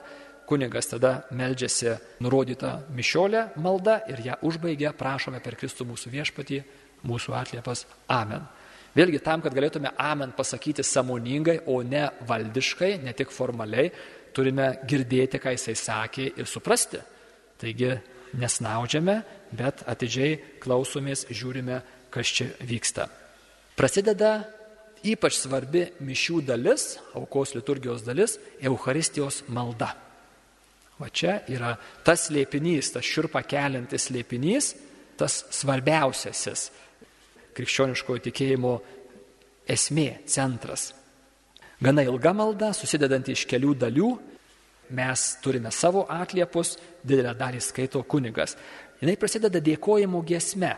kunigas 0.48 0.92
tada 0.94 1.24
meldžiasi 1.32 1.98
nurodytą 2.22 2.76
mišiolę 2.94 3.48
maldą 3.58 4.00
ir 4.12 4.22
ją 4.26 4.38
užbaigia, 4.46 4.94
prašome 4.94 5.42
per 5.42 5.58
Kristų 5.58 5.90
mūsų 5.90 6.14
viešpatį, 6.14 6.62
mūsų 7.08 7.36
atliepas. 7.42 7.88
Amen. 8.08 8.46
Vėlgi 8.98 9.20
tam, 9.22 9.44
kad 9.46 9.54
galėtume 9.54 9.92
Amen 10.02 10.32
pasakyti 10.34 10.82
samoningai, 10.86 11.60
o 11.70 11.84
ne 11.86 12.08
valdiškai, 12.26 12.96
ne 13.06 13.14
tik 13.14 13.30
formaliai, 13.34 13.92
turime 14.34 14.72
girdėti, 14.90 15.38
ką 15.42 15.54
jisai 15.54 15.76
sakė 15.78 16.32
ir 16.42 16.50
suprasti. 16.50 17.02
Taigi 17.62 17.92
nesnaudžiame, 18.38 19.20
bet 19.58 19.84
atidžiai 19.90 20.40
klausomės, 20.64 21.28
žiūrime, 21.30 21.82
kas 22.14 22.34
čia 22.40 22.50
vyksta. 22.66 23.06
Prasideda 23.78 24.32
ypač 25.06 25.38
svarbi 25.44 25.86
mišių 26.02 26.42
dalis, 26.48 26.98
aukos 27.14 27.54
liturgijos 27.54 28.02
dalis- 28.06 28.40
Euharistijos 28.68 29.44
malda. 29.48 29.94
Va 30.98 31.10
čia 31.10 31.44
yra 31.48 31.78
tas 32.04 32.30
lėpinys, 32.34 32.94
tas 32.94 33.06
širpa 33.06 33.44
keliantis 33.46 34.10
lėpinys, 34.10 34.74
tas 35.18 35.46
svarbiausiasis 35.52 36.72
krikščioniškojo 37.58 38.24
tikėjimo 38.30 38.74
esmė, 39.68 40.10
centras. 40.30 40.92
Gana 41.82 42.06
ilga 42.08 42.34
malda, 42.34 42.72
susidedanti 42.74 43.36
iš 43.36 43.46
kelių 43.50 43.76
dalių, 43.84 44.12
mes 44.98 45.26
turime 45.44 45.72
savo 45.74 46.06
atliepus, 46.10 46.78
didelę 47.04 47.36
dalį 47.38 47.62
skaito 47.62 48.02
kunigas. 48.08 48.56
Jis 49.02 49.20
prasideda 49.20 49.62
dėkojimo 49.62 50.24
giesme. 50.26 50.74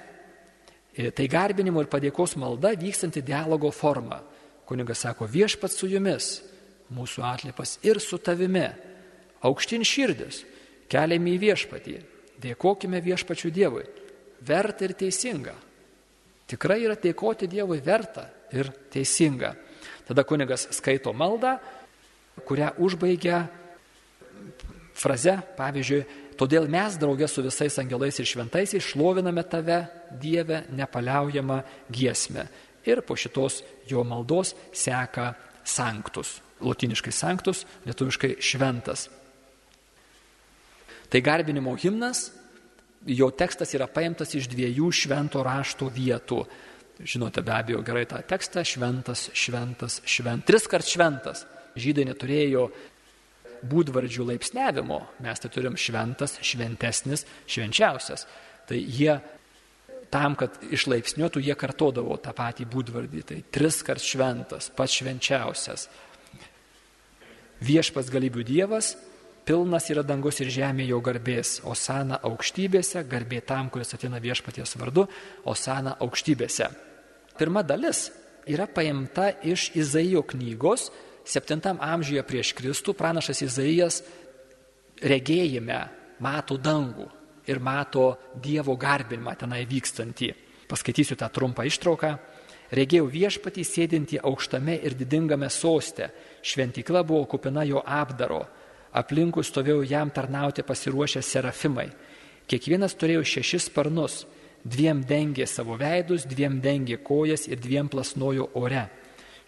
Tai 1.15 1.27
garbinimo 1.31 1.79
ir 1.83 1.87
padėkos 1.87 2.35
malda 2.41 2.73
vykstanti 2.75 3.23
dialogo 3.23 3.71
forma. 3.71 4.19
Kunigas 4.67 5.05
sako, 5.05 5.29
viešpat 5.29 5.71
su 5.71 5.87
jumis, 5.87 6.41
mūsų 6.93 7.23
atliepas 7.25 7.77
ir 7.85 8.01
su 8.03 8.19
tavimi. 8.19 8.67
Aukštin 9.45 9.85
širdis, 9.87 10.43
keliame 10.91 11.37
į 11.37 11.39
viešpatį, 11.45 11.95
dėkojime 12.43 12.99
viešpačių 13.05 13.53
Dievui. 13.55 13.85
Verta 14.43 14.83
ir 14.87 14.97
teisinga. 14.99 15.55
Tikrai 16.49 16.79
yra 16.85 16.95
dėkoti 16.97 17.49
Dievui 17.49 17.79
verta 17.85 18.25
ir 18.55 18.71
teisinga. 18.91 19.53
Tada 20.07 20.25
kunigas 20.25 20.65
skaito 20.73 21.13
maldą, 21.13 21.57
kurią 22.47 22.71
užbaigia 22.81 23.43
fraze, 24.97 25.37
pavyzdžiui, 25.57 26.03
Todėl 26.39 26.69
mes 26.71 26.95
draugė 26.95 27.27
su 27.27 27.43
visais 27.43 27.75
angelais 27.81 28.15
ir 28.21 28.27
šventaisiais 28.27 28.85
šloviname 28.93 29.43
tave, 29.43 29.81
Dieve, 30.21 30.63
nepaliaujamą 30.71 31.57
giesmę. 31.91 32.45
Ir 32.87 33.01
po 33.03 33.17
šitos 33.19 33.59
jo 33.89 34.05
maldos 34.07 34.53
seka 34.71 35.33
sanktus. 35.67 36.37
Lotiniškai 36.63 37.11
sanktus, 37.11 37.65
lietuviškai 37.83 38.37
šventas. 38.39 39.09
Tai 41.11 41.21
garbinimo 41.25 41.75
himnas, 41.75 42.29
jo 43.05 43.29
tekstas 43.31 43.73
yra 43.77 43.87
paimtas 43.91 44.33
iš 44.35 44.49
dviejų 44.51 44.91
švento 44.91 45.43
rašto 45.45 45.89
vietų. 45.93 46.43
Žinote 46.99 47.41
be 47.45 47.53
abejo 47.55 47.81
gerai 47.85 48.05
tą 48.05 48.19
tekstą- 48.27 48.63
šventas, 48.73 49.29
šventas, 49.33 50.01
šventas. 50.03 50.45
Tris 50.45 50.67
kart 50.67 50.85
šventas. 50.85 51.45
Žydai 51.75 52.05
neturėjo 52.11 52.71
būdvardžių 53.63 54.25
laipsniavimo. 54.33 54.99
Mes 55.19 55.39
tai 55.39 55.49
turim 55.49 55.75
šventas, 55.75 56.39
šventesnis, 56.41 57.25
švenčiausias. 57.47 58.25
Tai 58.67 58.75
jie 58.75 59.21
tam, 60.11 60.35
kad 60.35 60.51
išlaipsniuotų, 60.61 61.41
jie 61.43 61.55
kartodavo 61.55 62.17
tą 62.17 62.33
patį 62.33 62.65
būdvardį. 62.65 63.23
Tai 63.23 63.43
tris 63.51 63.81
kart 63.85 64.01
šventas, 64.01 64.69
pats 64.75 64.99
švenčiausias. 64.99 65.87
Viešpas 67.61 68.09
galybių 68.09 68.43
Dievas, 68.43 68.95
pilnas 69.49 69.89
yra 69.89 70.03
dangus 70.05 70.37
ir 70.43 70.51
žemė 70.53 70.85
jo 70.91 70.99
garbės, 71.01 71.57
Osana 71.65 72.19
aukštybėse, 72.27 73.01
garbė 73.09 73.41
tam, 73.41 73.71
kuris 73.73 73.95
ateina 73.97 74.21
viešpaties 74.21 74.75
vardu, 74.77 75.07
Osana 75.49 75.95
aukštybėse. 76.05 76.67
Pirma 77.39 77.63
dalis 77.65 78.11
yra 78.45 78.67
paimta 78.69 79.31
iš 79.41 79.71
Izaijo 79.79 80.21
knygos, 80.29 80.91
7 81.25 81.81
amžiuje 81.81 82.21
prieš 82.25 82.53
Kristų 82.57 82.93
pranašas 82.97 83.41
Izaijas 83.45 83.99
regėjime 85.01 85.79
mato 86.25 86.57
dangų 86.57 87.07
ir 87.49 87.61
mato 87.61 88.05
Dievo 88.37 88.75
garbinimą 88.77 89.33
tenai 89.37 89.63
vykstantį. 89.69 90.29
Paskaitysiu 90.69 91.17
tą 91.17 91.29
trumpą 91.33 91.65
ištrauką. 91.65 92.13
Regėjau 92.69 93.09
viešpatį 93.09 93.65
sėdintį 93.65 94.21
aukštame 94.29 94.77
ir 94.85 94.93
didingame 94.93 95.49
soste. 95.49 96.11
Šventikla 96.45 97.01
buvo 97.01 97.25
kupina 97.25 97.65
jo 97.65 97.81
apdaro. 97.81 98.43
Aplinkui 98.93 99.45
stovėjo 99.45 99.83
jam 99.85 100.09
tarnauti 100.09 100.65
pasiruošę 100.65 101.21
serafimai. 101.21 101.89
Kiekvienas 102.49 102.95
turėjo 102.97 103.25
šešis 103.35 103.69
sparnus. 103.69 104.23
Dviem 104.65 105.03
dengė 105.07 105.45
savo 105.47 105.77
veidus, 105.79 106.25
dviem 106.27 106.57
dengė 106.59 106.97
kojas 107.05 107.45
ir 107.47 107.61
dviem 107.61 107.87
plasnojo 107.87 108.49
ore. 108.59 108.87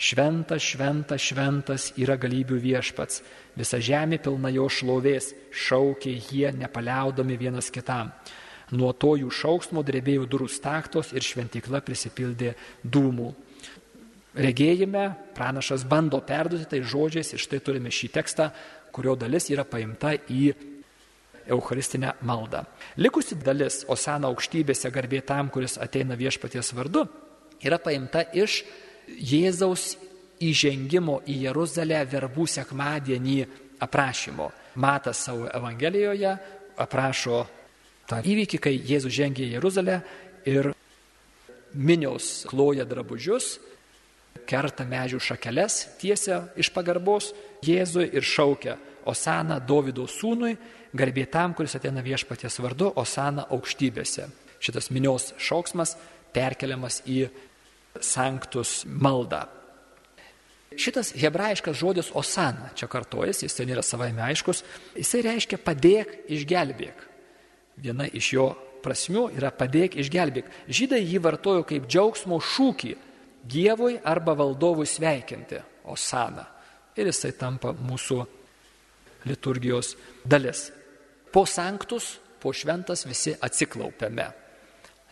Šventas, 0.02 0.64
šventas, 0.66 1.22
šventas 1.22 1.90
yra 2.02 2.16
galybių 2.18 2.58
viešpats, 2.64 3.20
visa 3.54 3.78
žemė 3.78 4.18
pilna 4.24 4.50
jo 4.50 4.66
šlovės, 4.66 5.28
šaukė 5.54 6.16
jie 6.32 6.50
nepaliaudami 6.58 7.38
vienas 7.38 7.70
kitam. 7.70 8.10
Nuo 8.72 8.94
to 8.98 9.14
jų 9.20 9.30
šauksmo 9.30 9.84
drebėjo 9.86 10.26
durų 10.32 10.48
staktos 10.50 11.12
ir 11.14 11.22
šventikla 11.22 11.84
prisipildė 11.86 12.56
dūmų. 12.82 13.30
Regėjime 14.32 15.10
pranašas 15.36 15.84
bando 15.84 16.22
perduoti 16.24 16.70
tai 16.72 16.80
žodžiais 16.88 17.34
ir 17.36 17.44
štai 17.44 17.60
turime 17.60 17.92
šį 17.92 18.10
tekstą, 18.16 18.48
kurio 18.92 19.16
dalis 19.16 19.50
yra 19.52 19.66
paimta 19.68 20.14
į 20.16 20.52
Eucharistinę 21.52 22.14
maldą. 22.28 22.64
Likusi 23.02 23.36
dalis 23.42 23.82
Osana 23.90 24.30
aukštybėse 24.30 24.92
garbė 24.94 25.24
tam, 25.26 25.50
kuris 25.50 25.78
ateina 25.82 26.16
viešpaties 26.16 26.74
vardu, 26.78 27.06
yra 27.64 27.80
paimta 27.82 28.24
iš 28.34 28.62
Jėzaus 29.12 29.96
įžengimo 30.42 31.22
į 31.30 31.38
Jeruzalę 31.48 32.04
verbų 32.10 32.48
sekmadienį 32.50 33.40
aprašymo. 33.82 34.52
Matas 34.82 35.26
savo 35.26 35.50
Evangelijoje 35.52 36.36
aprašo 36.80 37.42
tą 38.10 38.22
įvykį, 38.24 38.60
kai 38.62 38.78
Jėzus 38.78 39.14
žengė 39.16 39.46
į 39.46 39.58
Jeruzalę 39.58 39.98
ir 40.50 40.72
minios 41.74 42.46
kloja 42.50 42.86
drabužius, 42.88 43.58
kerta 44.48 44.86
medžių 44.88 45.20
šakeles, 45.22 45.82
tiesia 46.02 46.44
iš 46.60 46.72
pagarbos 46.76 47.32
Jėzui 47.66 48.10
ir 48.12 48.26
šaukia 48.26 48.78
Osana 49.06 49.60
Davido 49.60 50.08
sūnui, 50.10 50.56
garbė 50.94 51.26
tam, 51.32 51.56
kuris 51.58 51.76
ateina 51.78 52.04
viešpaties 52.06 52.60
vardu, 52.62 52.92
Osana 53.00 53.48
aukštybėse. 53.54 54.28
Šitas 54.62 54.92
minios 54.94 55.32
šauksmas 55.42 55.96
perkeliamas 56.36 57.02
į 57.10 57.26
sanktus 58.00 58.82
maldą. 58.86 59.48
Šitas 60.80 61.12
hebrajiškas 61.20 61.76
žodis 61.76 62.10
osana, 62.16 62.70
čia 62.80 62.88
kartojas, 62.88 63.42
jis 63.44 63.58
ten 63.58 63.70
yra 63.74 63.82
savaime 63.84 64.24
aiškus, 64.24 64.62
jisai 64.96 65.20
reiškia 65.26 65.60
padėk, 65.60 66.14
išgelbėk. 66.32 67.02
Viena 67.82 68.08
iš 68.08 68.30
jo 68.38 68.46
prasmių 68.86 69.26
yra 69.36 69.52
padėk, 69.52 69.98
išgelbėk. 70.00 70.48
Žydai 70.72 71.02
jį 71.04 71.20
vartojo 71.26 71.66
kaip 71.68 71.90
džiaugsmo 71.92 72.40
šūkį 72.40 72.94
Dievui 73.42 73.98
arba 74.04 74.36
valdovui 74.38 74.86
sveikinti 74.86 75.60
osana. 75.90 76.46
Ir 76.98 77.08
jisai 77.10 77.32
tampa 77.40 77.72
mūsų 77.74 78.20
liturgijos 79.26 79.96
dalis. 80.28 80.68
Po 81.32 81.46
sanktus, 81.48 82.18
po 82.42 82.52
šventas 82.54 83.06
visi 83.08 83.34
atsiklaupiame. 83.34 84.28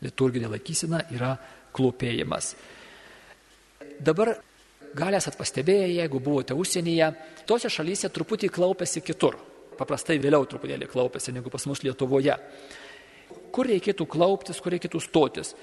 Liturginė 0.04 0.52
laikysena 0.54 1.02
yra 1.16 1.32
klūpėjimas. 1.76 2.54
Dabar 4.00 4.34
gal 4.96 5.16
esat 5.18 5.38
pastebėję, 5.40 5.90
jeigu 6.00 6.22
buvote 6.24 6.56
užsienyje, 6.58 7.10
tose 7.48 7.72
šalyse 7.72 8.10
truputį 8.14 8.50
klaupiasi 8.54 9.04
kitur. 9.06 9.38
Paprastai 9.80 10.20
vėliau 10.20 10.48
truputėlį 10.50 10.90
klaupiasi 10.92 11.34
negu 11.36 11.52
pas 11.52 11.66
mus 11.70 11.84
Lietuvoje. 11.86 12.36
Kur 13.54 13.70
reikėtų 13.70 14.08
klauptis, 14.10 14.60
kur 14.60 14.74
reikėtų 14.76 15.02
stotis? 15.04 15.54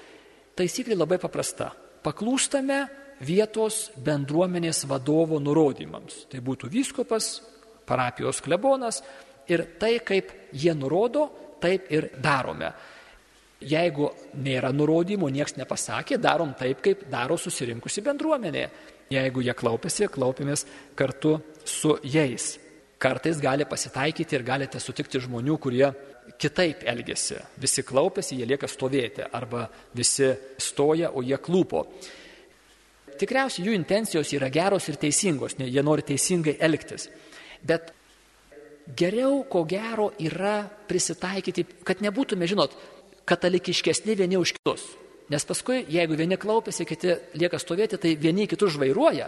Taisyklė 0.57 0.97
labai 0.97 1.19
paprasta. 1.21 1.71
Paklūstame 2.07 2.85
vietos 3.27 3.89
bendruomenės 3.99 4.85
vadovo 4.87 5.41
nurodymams. 5.43 6.23
Tai 6.31 6.39
būtų 6.45 6.69
vyskopas, 6.71 7.31
parapijos 7.87 8.39
klebonas 8.45 9.01
ir 9.51 9.65
tai, 9.79 9.97
kaip 10.05 10.31
jie 10.55 10.71
nurodo, 10.77 11.27
taip 11.59 11.91
ir 11.91 12.11
darome. 12.23 12.71
Jeigu 13.67 14.11
nėra 14.37 14.69
nurodymų, 14.71 15.31
niekas 15.33 15.57
nepasakė, 15.57 16.19
darom 16.21 16.53
taip, 16.55 16.79
kaip 16.85 17.07
daro 17.11 17.39
susirinkusi 17.41 18.03
bendruomenė. 18.05 18.67
Jeigu 19.11 19.41
jie 19.41 19.55
klaupiasi, 19.57 20.07
klaupimės 20.13 20.63
kartu 20.95 21.39
su 21.65 21.95
jais. 22.05 22.53
Kartais 23.01 23.39
gali 23.41 23.65
pasitaikyti 23.67 24.37
ir 24.37 24.45
galite 24.45 24.79
sutikti 24.81 25.19
žmonių, 25.23 25.57
kurie 25.61 25.89
kitaip 26.39 26.83
elgesi. 26.87 27.37
Visi 27.61 27.83
klaupiasi, 27.87 28.37
jie 28.37 28.47
lieka 28.49 28.69
stovėti 28.69 29.25
arba 29.33 29.67
visi 29.95 30.29
stoja, 30.61 31.11
o 31.13 31.23
jie 31.25 31.37
klūpo. 31.41 31.83
Tikriausiai 33.17 33.67
jų 33.67 33.77
intencijos 33.77 34.33
yra 34.37 34.49
geros 34.53 34.87
ir 34.91 34.99
teisingos, 35.01 35.57
jie 35.57 35.83
nori 35.83 36.05
teisingai 36.05 36.57
elgtis. 36.61 37.07
Bet 37.65 37.89
geriau, 38.95 39.41
ko 39.49 39.63
gero, 39.69 40.11
yra 40.21 40.61
prisitaikyti, 40.87 41.65
kad 41.87 42.03
nebūtume, 42.05 42.47
žinot, 42.49 42.77
katalikiškesni 43.27 44.15
vieni 44.15 44.37
už 44.39 44.53
kitus. 44.59 44.85
Nes 45.27 45.43
paskui, 45.43 45.81
jeigu 45.91 46.15
vieni 46.15 46.37
klaupiasi, 46.39 46.85
kiti 46.87 47.17
lieka 47.35 47.59
stovėti, 47.59 47.99
tai 47.99 48.13
vieni 48.15 48.47
kitus 48.47 48.77
žvairuoja 48.77 49.27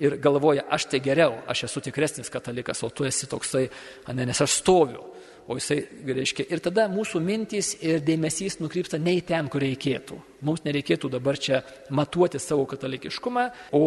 ir 0.00 0.16
galvoja, 0.22 0.64
aš 0.72 0.88
tai 0.90 1.02
geriau, 1.04 1.36
aš 1.50 1.66
esu 1.68 1.82
tikresnis 1.84 2.32
katalikas, 2.32 2.80
o 2.82 2.90
tu 2.90 3.04
esi 3.06 3.28
toksai, 3.30 3.68
ne, 4.10 4.26
nes 4.26 4.40
aš 4.40 4.56
stoviu. 4.62 5.04
O 5.48 5.56
jisai, 5.58 5.80
reiškia, 6.06 6.46
ir 6.52 6.62
tada 6.62 6.86
mūsų 6.92 7.22
mintys 7.24 7.72
ir 7.82 8.02
dėmesys 8.06 8.58
nukrypsta 8.60 9.00
ne 9.02 9.16
į 9.18 9.24
ten, 9.26 9.48
kur 9.50 9.64
reikėtų. 9.64 10.18
Mums 10.46 10.64
nereikėtų 10.66 11.10
dabar 11.10 11.38
čia 11.40 11.62
matuoti 11.90 12.38
savo 12.42 12.66
katalikiškumą, 12.70 13.46
o 13.74 13.84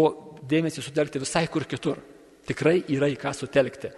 dėmesį 0.49 0.83
sutelkti 0.83 1.21
visai 1.23 1.45
kur 1.51 1.67
kitur. 1.69 2.01
Tikrai 2.47 2.81
yra 2.91 3.07
į 3.11 3.15
ką 3.21 3.31
sutelkti. 3.37 3.93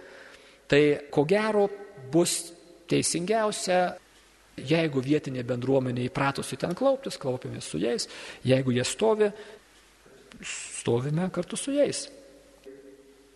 Tai 0.70 0.82
ko 1.10 1.24
gero 1.26 1.66
bus 2.12 2.38
teisingiausia 2.86 3.80
Jeigu 4.56 5.02
vietinė 5.04 5.42
bendruomenė 5.44 6.06
įpratusi 6.08 6.56
ten 6.56 6.72
klauptis, 6.76 7.18
klaupėmės 7.20 7.66
su 7.68 7.76
jais. 7.76 8.06
Jeigu 8.40 8.72
jie 8.72 8.84
stovi, 8.88 9.28
stovime 10.40 11.28
kartu 11.32 11.58
su 11.60 11.74
jais. 11.76 12.06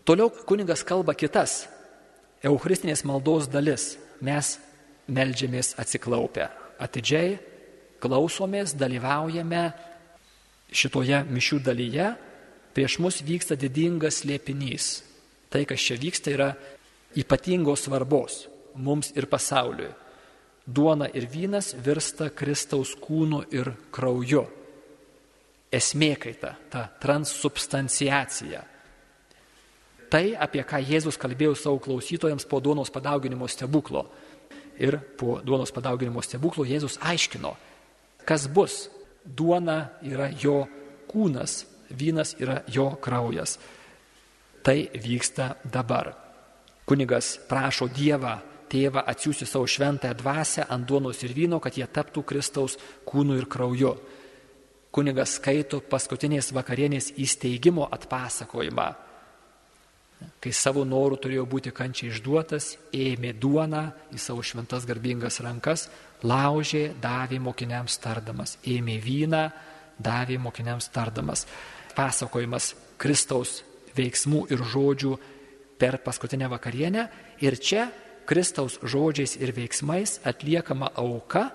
Toliau 0.09 0.33
kuningas 0.49 0.81
kalba 0.87 1.13
kitas 1.15 1.67
Eucharistinės 2.41 3.05
maldos 3.05 3.51
dalis. 3.53 3.99
Mes 4.21 4.57
melžiamės 5.11 5.75
atsiklaupę. 5.81 6.49
Atidžiai 6.81 7.39
klausomės, 8.01 8.75
dalyvaujame 8.79 9.65
šitoje 10.73 11.23
mišių 11.29 11.61
dalyje. 11.65 12.13
Prieš 12.77 13.01
mus 13.03 13.21
vyksta 13.27 13.57
didingas 13.59 14.23
liepinys. 14.25 15.01
Tai, 15.51 15.65
kas 15.67 15.83
čia 15.83 15.97
vyksta, 15.99 16.31
yra 16.31 16.53
ypatingos 17.19 17.89
svarbos 17.89 18.45
mums 18.79 19.11
ir 19.19 19.27
pasauliui 19.27 19.91
duona 20.75 21.09
ir 21.15 21.27
vynas 21.27 21.75
virsta 21.75 22.31
Kristaus 22.31 22.95
kūnu 23.01 23.43
ir 23.55 23.73
krauju. 23.93 24.45
Esmė 25.71 26.15
kaita, 26.19 26.55
ta 26.71 26.87
transsubstanciacija. 27.03 28.63
Tai, 30.11 30.25
apie 30.35 30.65
ką 30.67 30.81
Jėzus 30.83 31.19
kalbėjo 31.21 31.55
savo 31.55 31.79
klausytojams 31.83 32.47
po 32.51 32.59
duonos 32.59 32.91
padauginimo 32.91 33.47
stebuklo. 33.47 34.09
Ir 34.81 34.97
po 35.19 35.39
duonos 35.45 35.71
padauginimo 35.71 36.23
stebuklo 36.25 36.65
Jėzus 36.67 36.99
aiškino, 36.99 37.55
kas 38.27 38.49
bus. 38.51 38.89
Duona 39.21 40.01
yra 40.03 40.31
jo 40.33 40.65
kūnas, 41.11 41.61
vynas 41.93 42.33
yra 42.41 42.63
jo 42.73 42.89
kraujas. 43.03 43.59
Tai 44.65 44.79
vyksta 44.97 45.53
dabar. 45.63 46.15
Kunigas 46.89 47.37
prašo 47.47 47.87
Dievą 47.93 48.39
tėvą 48.71 49.05
atsiųsti 49.13 49.47
savo 49.47 49.69
šventąją 49.69 50.17
dvasę 50.19 50.65
ant 50.71 50.87
duonos 50.89 51.21
ir 51.27 51.35
vyno, 51.37 51.61
kad 51.61 51.77
jie 51.77 51.87
taptų 51.87 52.25
Kristaus 52.27 52.79
kūnu 53.07 53.37
ir 53.39 53.47
krauju. 53.51 53.93
Kunigas 54.91 55.37
skaito 55.39 55.83
paskutinės 55.87 56.51
vakarienės 56.55 57.13
įsteigimo 57.21 57.87
atpasakojimą. 57.95 58.89
Kai 60.41 60.53
savo 60.57 60.85
norų 60.89 61.19
turėjo 61.21 61.45
būti 61.49 61.73
kančiai 61.73 62.11
išduotas, 62.11 62.75
ėmė 62.97 63.35
duoną 63.37 63.83
į 64.17 64.21
savo 64.21 64.45
šventas 64.45 64.87
garbingas 64.89 65.41
rankas, 65.45 65.89
laužė, 66.25 66.95
davė 67.01 67.41
mokiniams 67.45 67.99
tardamas, 68.01 68.57
ėmė 68.65 68.97
vyną, 69.05 69.43
davė 70.01 70.39
mokiniams 70.41 70.89
tardamas. 70.95 71.47
Pasakojimas 71.97 72.73
Kristaus 73.01 73.61
veiksmų 73.97 74.47
ir 74.53 74.65
žodžių 74.73 75.17
per 75.81 75.99
paskutinę 76.05 76.49
vakarienę 76.53 77.09
ir 77.45 77.57
čia 77.61 77.89
Kristaus 78.29 78.79
žodžiais 78.85 79.37
ir 79.41 79.53
veiksmais 79.57 80.21
atliekama 80.25 80.93
auka, 81.01 81.49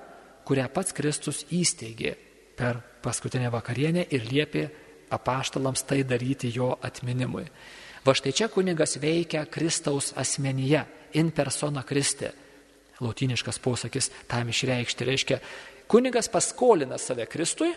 kurią 0.45 0.65
pats 0.73 0.93
Kristus 0.93 1.45
įsteigė 1.53 2.15
per 2.57 2.81
paskutinę 3.05 3.49
vakarienę 3.53 4.05
ir 4.11 4.25
liepė 4.29 4.65
apaštalams 5.15 5.85
tai 5.87 6.03
daryti 6.03 6.51
jo 6.53 6.73
atminimui. 6.83 7.45
Va 8.05 8.13
štai 8.13 8.31
čia 8.31 8.47
kunigas 8.53 8.99
veikia 9.01 9.45
Kristaus 9.49 10.13
asmenyje, 10.15 10.83
in 11.15 11.31
persona 11.31 11.83
Kristi. 11.83 12.27
Lautiniškas 12.99 13.59
posakis 13.59 14.11
tam 14.27 14.49
išreikšti 14.49 15.05
reiškia, 15.05 15.39
kunigas 15.87 16.29
paskolina 16.31 16.97
save 16.97 17.25
Kristui 17.25 17.73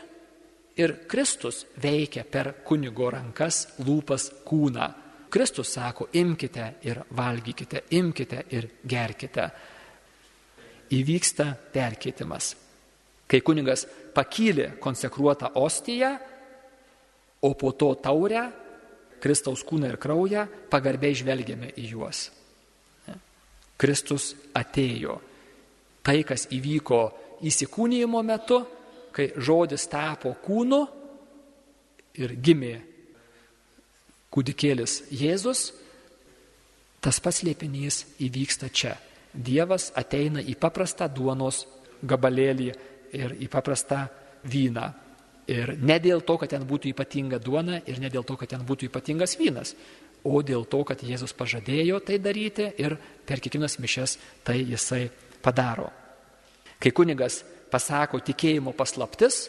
ir 0.77 0.95
Kristus 1.09 1.65
veikia 1.83 2.25
per 2.25 2.53
kunigo 2.65 3.11
rankas, 3.11 3.67
lūpas, 3.87 4.31
kūną 4.47 4.89
Kristus 5.31 5.73
sako, 5.75 6.09
imkite 6.13 6.71
ir 6.83 7.03
valgykite, 7.17 7.83
imkite 7.91 8.45
ir 8.51 8.69
gerkite. 8.89 9.49
Įvyksta 10.89 11.51
perkeitimas. 11.73 12.55
Kai 13.29 13.43
kuningas 13.45 13.85
pakylė 14.15 14.79
konsekruotą 14.81 15.51
ostiją, 15.61 16.15
o 17.43 17.51
po 17.55 17.73
to 17.73 17.93
taurę, 18.01 18.47
Kristaus 19.23 19.65
kūną 19.67 19.93
ir 19.93 19.99
kraują, 20.01 20.47
pagarbiai 20.71 21.17
žvelgiame 21.19 21.73
į 21.77 21.87
juos. 21.93 22.29
Kristus 23.79 24.33
atėjo. 24.59 25.19
Tai, 26.03 26.19
kas 26.27 26.49
įvyko 26.55 27.01
įsikūnyjimo 27.47 28.23
metu, 28.27 28.63
kai 29.15 29.31
žodis 29.37 29.87
tapo 29.91 30.35
kūnu 30.43 30.81
ir 32.19 32.35
gimė 32.43 32.75
kūdikėlis 34.35 35.03
Jėzus, 35.15 35.69
tas 37.03 37.21
paslėpinys 37.23 38.05
įvyksta 38.25 38.71
čia. 38.71 38.97
Dievas 39.33 39.93
ateina 39.97 40.43
į 40.43 40.57
paprastą 40.59 41.07
duonos 41.13 41.65
gabalėlį 42.03 42.71
ir 43.19 43.37
į 43.39 43.49
paprastą 43.53 44.07
vyną. 44.49 44.89
Ir 45.49 45.73
ne 45.81 45.97
dėl 46.03 46.21
to, 46.29 46.37
kad 46.37 46.53
ten 46.53 46.67
būtų 46.69 46.91
ypatinga 46.93 47.39
duona 47.41 47.81
ir 47.89 48.01
ne 48.03 48.11
dėl 48.13 48.27
to, 48.29 48.37
kad 48.37 48.51
ten 48.53 48.67
būtų 48.69 48.91
ypatingas 48.91 49.39
vynas, 49.41 49.73
o 50.25 50.43
dėl 50.45 50.67
to, 50.69 50.83
kad 50.85 51.01
Jėzus 51.01 51.33
pažadėjo 51.37 52.03
tai 52.05 52.19
daryti 52.21 52.69
ir 52.77 52.99
per 53.25 53.41
kiekvienas 53.41 53.79
mišes 53.81 54.19
tai 54.45 54.61
jisai 54.61 55.07
padaro. 55.41 55.89
Kai 56.79 56.93
kunigas 56.93 57.41
pasako 57.73 58.21
tikėjimo 58.25 58.75
paslaptis, 58.77 59.47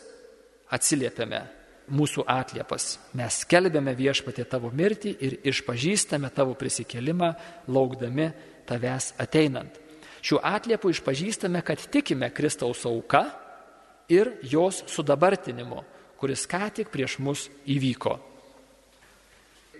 atsiliepiame 0.71 1.41
mūsų 1.89 2.23
atliepas. 2.29 2.97
Mes 3.17 3.41
skelbėme 3.43 3.95
viešpatė 3.97 4.45
tavo 4.49 4.69
mirtį 4.71 5.15
ir 5.25 5.37
išpažįstame 5.49 6.29
tavo 6.33 6.55
prisikelimą, 6.57 7.33
laukdami 7.67 8.29
tavęs 8.69 9.13
ateinant. 9.19 9.73
Šiuo 10.21 10.41
atliepu 10.43 10.91
išpažįstame, 10.93 11.61
kad 11.65 11.81
tikime 11.91 12.29
Kristaus 12.35 12.85
auka 12.85 13.23
ir 14.09 14.33
jos 14.43 14.83
sudabartinimu, 14.89 15.83
kuris 16.19 16.45
ką 16.49 16.69
tik 16.75 16.91
prieš 16.93 17.19
mus 17.23 17.47
įvyko. 17.69 18.17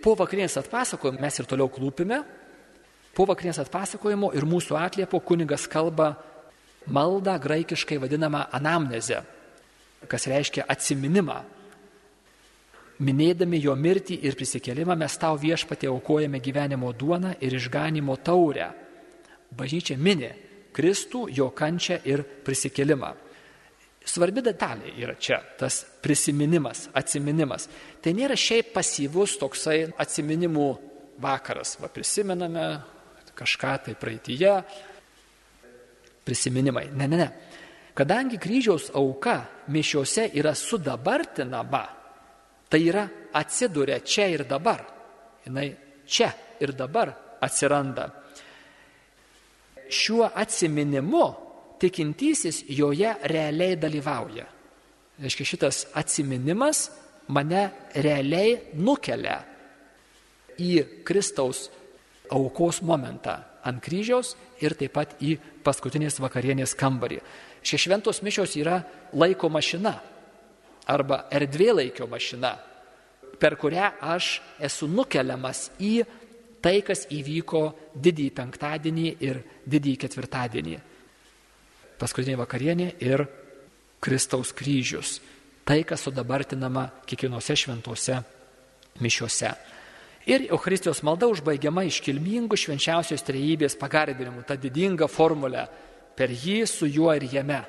Po 0.00 0.16
vakarienės 0.16 0.56
atpasakojimo 0.62 1.20
mes 1.20 1.38
ir 1.40 1.48
toliau 1.48 1.68
klūpime. 1.68 2.22
Po 3.14 3.26
vakarienės 3.28 3.60
atpasakojimo 3.66 4.32
ir 4.38 4.46
mūsų 4.48 4.78
atliepo 4.80 5.20
kunigas 5.20 5.66
kalba 5.68 6.14
maldą 6.86 7.36
graikiškai 7.42 7.98
vadinamą 8.00 8.46
anamnezę, 8.56 9.20
kas 10.08 10.28
reiškia 10.30 10.64
atsiminimą 10.70 11.40
minėdami 13.00 13.60
jo 13.64 13.74
mirtį 13.76 14.18
ir 14.28 14.36
prisikelimą 14.36 14.96
mes 14.98 15.16
tau 15.20 15.38
viešpatė 15.40 15.88
aukojame 15.90 16.40
gyvenimo 16.44 16.92
duoną 16.92 17.34
ir 17.40 17.56
išganimo 17.56 18.16
taurę. 18.20 18.70
Bažnyčia 19.56 19.96
minė 19.96 20.34
Kristų, 20.76 21.26
jo 21.34 21.48
kančią 21.50 21.98
ir 22.06 22.22
prisikelimą. 22.44 23.14
Svarbi 24.10 24.42
detalė 24.42 24.90
yra 24.98 25.14
čia 25.14 25.38
tas 25.58 25.84
prisiminimas, 26.02 26.88
atsiminimas. 26.98 27.68
Tai 28.02 28.14
nėra 28.16 28.34
šiaip 28.38 28.72
pasyvus 28.74 29.36
toksai 29.38 29.84
atsiminimų 30.02 30.68
vakaras. 31.22 31.76
Va, 31.78 31.90
prisimename 31.92 32.64
kažką 33.38 33.74
tai 33.86 33.94
praeitįje, 34.00 34.54
prisiminimai. 36.26 36.88
Ne, 36.96 37.06
ne, 37.06 37.20
ne. 37.20 37.28
Kadangi 37.94 38.38
kryžiaus 38.40 38.88
auka 38.98 39.36
mišiuose 39.70 40.30
yra 40.40 40.54
sudabartinama, 40.58 41.84
tai 42.70 42.80
yra 42.88 43.04
atsiduria 43.38 44.00
čia 44.02 44.26
ir 44.32 44.46
dabar. 44.48 44.82
Jis 45.46 45.76
čia 46.10 46.32
ir 46.60 46.74
dabar 46.76 47.12
atsiranda. 47.40 48.08
Šiuo 49.90 50.26
atsiminimu 50.34 51.24
tikintysis 51.80 52.64
joje 52.68 53.12
realiai 53.32 53.76
dalyvauja. 53.80 54.46
Reiškia, 55.20 55.46
šitas 55.46 55.84
atsiminimas 55.96 56.88
mane 57.32 57.66
realiai 57.96 58.56
nukelia 58.80 59.40
į 60.60 61.04
Kristaus 61.06 61.68
aukos 62.30 62.80
momentą 62.86 63.36
ant 63.66 63.80
kryžiaus 63.84 64.34
ir 64.62 64.76
taip 64.78 64.94
pat 64.96 65.16
į 65.20 65.36
paskutinės 65.64 66.20
vakarienės 66.22 66.76
kambarį. 66.78 67.20
Šie 67.60 67.80
šventos 67.80 68.22
mišios 68.24 68.56
yra 68.60 68.80
laiko 69.12 69.50
mašina 69.52 69.98
arba 70.90 71.26
erdvėlaikio 71.32 72.08
mašina, 72.10 72.54
per 73.40 73.56
kurią 73.60 73.92
aš 74.00 74.38
esu 74.60 74.88
nukeliamas 74.88 75.68
į 75.80 76.00
tai, 76.60 76.80
kas 76.84 77.06
įvyko 77.12 77.62
didįjį 77.96 78.32
penktadienį 78.36 79.10
ir 79.24 79.42
didįjį 79.68 80.00
ketvirtadienį. 80.04 80.78
Paskutinė 82.00 82.38
vakarienė 82.40 82.94
ir 83.04 83.26
Kristaus 84.00 84.54
kryžius. 84.56 85.18
Tai, 85.68 85.82
kas 85.84 86.06
sudabartinama 86.06 86.86
kiekvienose 87.06 87.56
šventose 87.58 88.16
mišiuose. 89.04 89.50
Ir 90.28 90.46
Eucharistijos 90.50 91.02
malda 91.06 91.28
užbaigiama 91.30 91.84
iškilmingų 91.88 92.56
švenčiausios 92.58 93.24
trejybės 93.24 93.76
pagarbinimu, 93.80 94.42
ta 94.48 94.56
didinga 94.60 95.08
formulė 95.08 95.66
per 96.16 96.32
jį, 96.32 96.64
su 96.68 96.88
juo 96.88 97.12
ir 97.16 97.28
jame. 97.32 97.60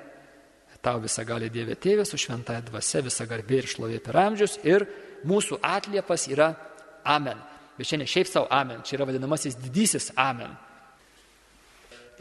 Tau 0.81 0.97
visą 1.03 1.23
gali 1.27 1.51
Dieve 1.53 1.75
tėvė, 1.77 2.07
su 2.09 2.17
šventąją 2.17 2.63
dvasia, 2.71 3.03
visa 3.05 3.27
garbė 3.29 3.59
ir 3.61 3.69
šlovė 3.69 3.99
per 4.01 4.17
amžius 4.17 4.57
ir 4.65 4.87
mūsų 5.29 5.59
atliepas 5.61 6.25
yra 6.31 6.49
amen. 7.05 7.37
Bet 7.77 7.87
čia 7.87 7.99
ne 8.01 8.07
šiaip 8.09 8.29
savo 8.29 8.49
amen, 8.49 8.81
čia 8.81 8.97
yra 8.97 9.07
vadinamasis 9.11 9.59
didysis 9.61 10.09
amen. 10.17 10.55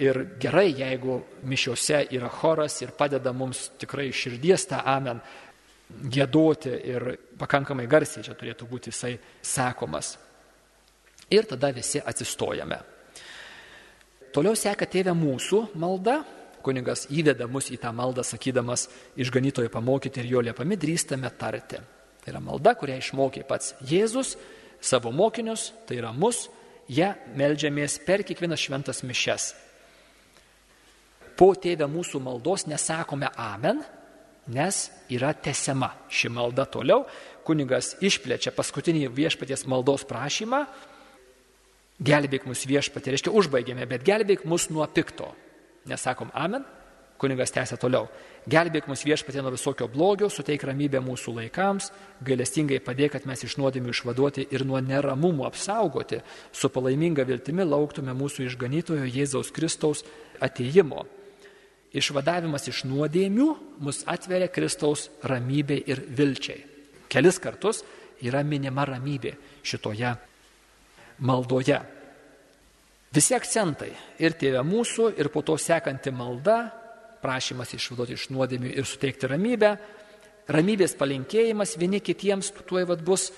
Ir 0.01 0.17
gerai, 0.41 0.71
jeigu 0.73 1.19
mišiuose 1.45 2.07
yra 2.17 2.31
choras 2.33 2.79
ir 2.81 2.95
padeda 2.97 3.33
mums 3.37 3.69
tikrai 3.81 4.09
širdies 4.17 4.65
tą 4.71 4.81
amen 4.89 5.21
gėdoti 5.91 6.73
ir 6.89 7.07
pakankamai 7.39 7.89
garsiai 7.91 8.25
čia 8.25 8.37
turėtų 8.39 8.69
būti 8.71 8.93
jisai 8.93 9.17
sakomas. 9.43 10.15
Ir 11.31 11.47
tada 11.47 11.71
visi 11.75 12.01
atsistojame. 12.01 12.79
Toliau 14.35 14.55
seka 14.59 14.87
tėvė 14.87 15.13
mūsų 15.19 15.63
malda, 15.79 16.21
kunigas 16.63 17.07
įveda 17.11 17.49
mus 17.51 17.71
į 17.75 17.81
tą 17.83 17.91
maldą, 17.95 18.23
sakydamas, 18.27 18.87
išganytojų 19.19 19.73
pamokyti 19.75 20.23
ir 20.23 20.31
jo 20.31 20.43
liepami 20.49 20.79
drįstame 20.79 21.31
tarti. 21.39 21.81
Tai 22.21 22.33
yra 22.33 22.43
malda, 22.45 22.77
kurią 22.79 22.99
išmokė 23.01 23.45
pats 23.49 23.75
Jėzus 23.87 24.37
savo 24.81 25.13
mokinius, 25.13 25.71
tai 25.89 25.99
yra 26.01 26.13
mus, 26.13 26.49
ją 26.91 27.15
melžiamės 27.39 27.99
per 28.07 28.25
kiekvienas 28.27 28.63
šventas 28.63 29.03
mišes. 29.07 29.53
Po 31.41 31.55
tėvę 31.57 31.87
mūsų 31.89 32.19
maldos 32.21 32.67
nesakome 32.69 33.31
amen, 33.41 33.79
nes 34.53 34.81
yra 35.09 35.33
tesiama 35.33 35.95
ši 36.13 36.29
malda 36.37 36.67
toliau. 36.69 37.07
Kunigas 37.49 37.95
išplečia 38.05 38.53
paskutinį 38.53 39.07
viešpaties 39.17 39.65
maldos 39.65 40.05
prašymą. 40.05 40.67
Gelbėk 42.05 42.45
mus 42.49 42.67
viešpatė, 42.69 43.15
reiškia 43.15 43.33
užbaigėme, 43.33 43.87
bet 43.89 44.05
gelbėk 44.05 44.45
mus 44.45 44.69
nuo 44.69 44.85
pikto. 44.93 45.31
Nesakom 45.89 46.29
amen, 46.37 46.67
kunigas 47.21 47.55
tęsia 47.57 47.79
toliau. 47.81 48.11
Gelbėk 48.45 48.89
mus 48.89 49.05
viešpatė 49.09 49.41
nuo 49.41 49.53
visokio 49.55 49.89
blogio, 49.89 50.29
suteik 50.29 50.67
ramybę 50.69 51.01
mūsų 51.05 51.35
laikams, 51.39 51.89
gailestingai 52.25 52.83
padėk, 52.85 53.15
kad 53.17 53.29
mes 53.29 53.47
iš 53.49 53.57
nuodėmių 53.61 53.95
išvaduoti 53.97 54.45
ir 54.53 54.67
nuo 54.69 54.81
neramumų 54.85 55.49
apsaugoti, 55.49 56.21
su 56.53 56.69
palaiminga 56.73 57.25
viltimi 57.29 57.65
lauktume 57.65 58.13
mūsų 58.17 58.45
išganytojo 58.51 59.09
Jėzaus 59.09 59.53
Kristaus 59.57 60.05
ateimo 60.41 61.07
išvadavimas 61.97 62.69
iš 62.71 62.85
nuodėmių 62.89 63.49
mus 63.83 64.05
atveria 64.11 64.51
Kristaus 64.53 65.09
ramybė 65.27 65.81
ir 65.91 66.03
vilčiai. 66.07 66.63
Kelis 67.11 67.41
kartus 67.43 67.83
yra 68.23 68.43
minima 68.47 68.85
ramybė 68.87 69.35
šitoje 69.67 70.13
maldoje. 71.27 71.81
Visi 73.11 73.35
akcentai 73.35 73.91
ir 74.23 74.37
tėvė 74.39 74.63
mūsų, 74.63 75.11
ir 75.19 75.31
po 75.35 75.43
to 75.43 75.57
sekanti 75.59 76.13
malda, 76.15 76.69
prašymas 77.21 77.75
išvaduoti 77.75 78.15
iš 78.15 78.29
nuodėmių 78.31 78.71
ir 78.71 78.87
suteikti 78.87 79.29
ramybę, 79.29 79.73
ramybės 80.51 80.95
palinkėjimas 80.99 81.75
vieni 81.81 81.99
kitiems 82.01 82.53
tuoj 82.69 82.87
vad 82.89 83.03
bus, 83.05 83.31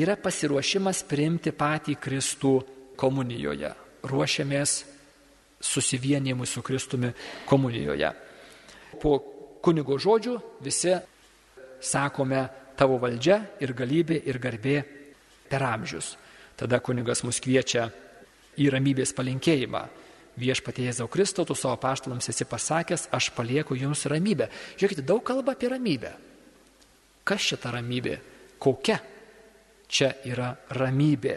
yra 0.00 0.16
pasiruošimas 0.16 1.04
priimti 1.08 1.52
patį 1.52 1.98
Kristų 2.00 2.54
komunijoje. 2.96 3.74
Ruošiamės 4.08 4.78
susivienijimui 5.66 6.46
su 6.46 6.62
Kristumi 6.62 7.12
komunijoje. 7.48 8.12
Po 9.02 9.18
kunigo 9.62 9.98
žodžių 9.98 10.36
visi 10.64 10.94
sakome 11.82 12.46
tavo 12.76 12.98
valdžia 13.02 13.40
ir 13.60 13.74
galybė 13.76 14.20
ir 14.28 14.38
garbė 14.42 14.76
per 15.50 15.64
amžius. 15.66 16.14
Tada 16.56 16.80
kunigas 16.80 17.22
mus 17.26 17.40
kviečia 17.42 17.88
į 18.56 18.70
ramybės 18.72 19.12
palinkėjimą. 19.16 19.82
Viešpatie 20.36 20.84
Jėzau 20.84 21.08
Kristau, 21.08 21.46
tu 21.48 21.56
savo 21.56 21.78
paštalams 21.80 22.28
esi 22.28 22.44
pasakęs, 22.44 23.08
aš 23.12 23.30
palieku 23.36 23.76
jums 23.76 24.04
ramybę. 24.08 24.50
Žiūrėkite, 24.76 25.04
daug 25.04 25.22
kalba 25.24 25.54
apie 25.56 25.70
ramybę. 25.72 26.12
Kas 27.24 27.48
čia 27.48 27.56
ta 27.60 27.72
ramybė? 27.72 28.18
Kokia 28.60 28.98
čia 29.88 30.12
yra 30.28 30.52
ramybė? 30.76 31.36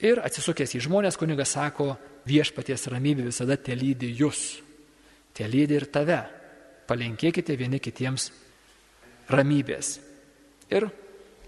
Ir 0.00 0.22
atsisukęs 0.24 0.72
į 0.78 0.80
žmonės, 0.86 1.18
kunigas 1.20 1.52
sako, 1.52 1.92
viešpaties 2.30 2.86
ramybė 2.92 3.26
visada 3.28 3.56
te 3.58 3.74
lydi 3.76 4.12
jūs, 4.20 4.60
te 5.34 5.48
lydi 5.50 5.78
ir 5.78 5.88
tave. 5.92 6.20
Palinkėkite 6.90 7.54
vieni 7.58 7.78
kitiems 7.82 8.30
ramybės. 9.30 9.92
Ir 10.70 10.86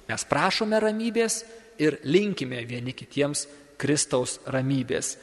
mes 0.08 0.24
prašome 0.30 0.78
ramybės 0.82 1.42
ir 1.82 1.98
linkime 2.06 2.62
vieni 2.68 2.94
kitiems 2.94 3.46
Kristaus 3.78 4.38
ramybės. 4.46 5.16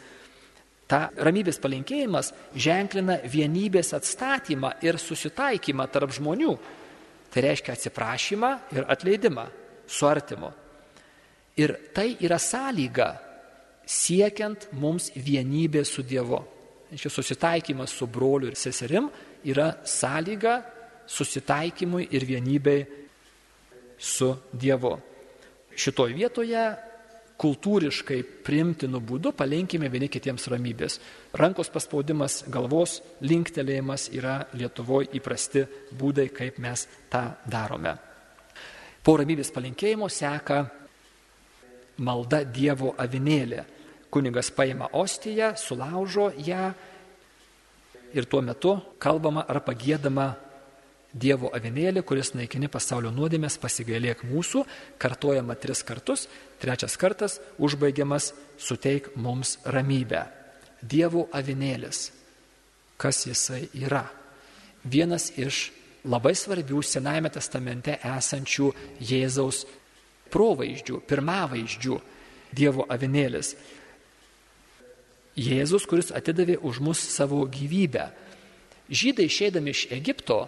Ta 0.90 1.06
ramybės 1.22 1.60
palinkėjimas 1.62 2.34
ženklina 2.58 3.20
vienybės 3.30 3.94
atstatymą 3.96 4.74
ir 4.84 4.98
susitaikymą 5.00 5.86
tarp 5.94 6.16
žmonių. 6.18 6.56
Tai 7.30 7.44
reiškia 7.46 7.76
atsiprašymą 7.78 8.52
ir 8.74 8.88
atleidimą 8.90 9.46
su 9.88 10.08
artimu. 10.10 10.50
Ir 11.62 11.76
tai 11.94 12.16
yra 12.26 12.40
sąlyga 12.42 13.10
siekiant 13.90 14.70
mums 14.78 15.10
vienybė 15.16 15.84
su 15.88 16.04
Dievu. 16.06 16.40
Šis 16.94 17.14
susitaikymas 17.14 17.94
su 17.94 18.08
broliu 18.10 18.50
ir 18.50 18.58
seserim 18.58 19.10
yra 19.46 19.72
sąlyga 19.86 20.60
susitaikymui 21.10 22.08
ir 22.14 22.26
vienybei 22.26 22.86
su 23.98 24.30
Dievu. 24.54 24.94
Šitoje 25.80 26.14
vietoje 26.18 26.64
kultūriškai 27.40 28.20
primtinu 28.44 29.00
būdu 29.00 29.32
palinkime 29.38 29.88
vieni 29.90 30.10
kitiems 30.12 30.50
ramybės. 30.52 31.00
Rankos 31.40 31.72
paspaudimas, 31.72 32.44
galvos 32.52 33.00
linktelėjimas 33.24 34.10
yra 34.12 34.42
Lietuvoje 34.60 35.14
įprasti 35.18 35.64
būdai, 35.96 36.28
kaip 36.36 36.60
mes 36.60 36.86
tą 37.10 37.24
darome. 37.48 37.96
Po 39.04 39.16
ramybės 39.18 39.54
palinkėjimo 39.56 40.10
seka 40.12 40.66
malda 42.04 42.44
Dievo 42.44 42.94
avinėlė 43.00 43.64
kunigas 44.10 44.52
paima 44.52 44.90
ostiją, 44.94 45.54
sulaužo 45.58 46.32
ją 46.38 46.74
ir 48.14 48.26
tuo 48.26 48.42
metu 48.42 48.78
kalbama 49.00 49.46
ar 49.48 49.62
pagėdama 49.66 50.30
Dievo 51.10 51.50
avinėlį, 51.58 52.04
kuris 52.06 52.36
naikini 52.38 52.68
pasaulio 52.70 53.10
nuodėmės, 53.10 53.56
pasigailėk 53.58 54.20
mūsų, 54.30 54.62
kartojama 55.02 55.56
tris 55.58 55.82
kartus, 55.82 56.28
trečias 56.62 57.00
kartas 57.02 57.40
užbaigiamas 57.58 58.28
suteik 58.62 59.16
mums 59.18 59.56
ramybę. 59.66 60.28
Dievo 60.86 61.26
avinėlis. 61.34 62.12
Kas 63.02 63.24
jisai 63.26 63.64
yra? 63.74 64.04
Vienas 64.86 65.32
iš 65.34 65.72
labai 66.06 66.36
svarbių 66.38 66.84
Senajame 66.86 67.34
testamente 67.34 67.98
esančių 68.06 68.70
Jėzaus 69.02 69.66
provaizdžių, 70.30 71.02
pirmavaizdžių 71.10 72.00
Dievo 72.54 72.86
avinėlis. 72.86 73.56
Jėzus, 75.40 75.86
kuris 75.88 76.12
atidavė 76.12 76.58
už 76.66 76.82
mus 76.84 77.00
savo 77.00 77.46
gyvybę. 77.48 78.10
Žydai 78.90 79.30
išeidami 79.30 79.72
iš 79.72 79.86
Egipto 79.94 80.48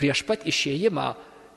prieš 0.00 0.24
pat 0.24 0.46
išėjimą 0.48 1.08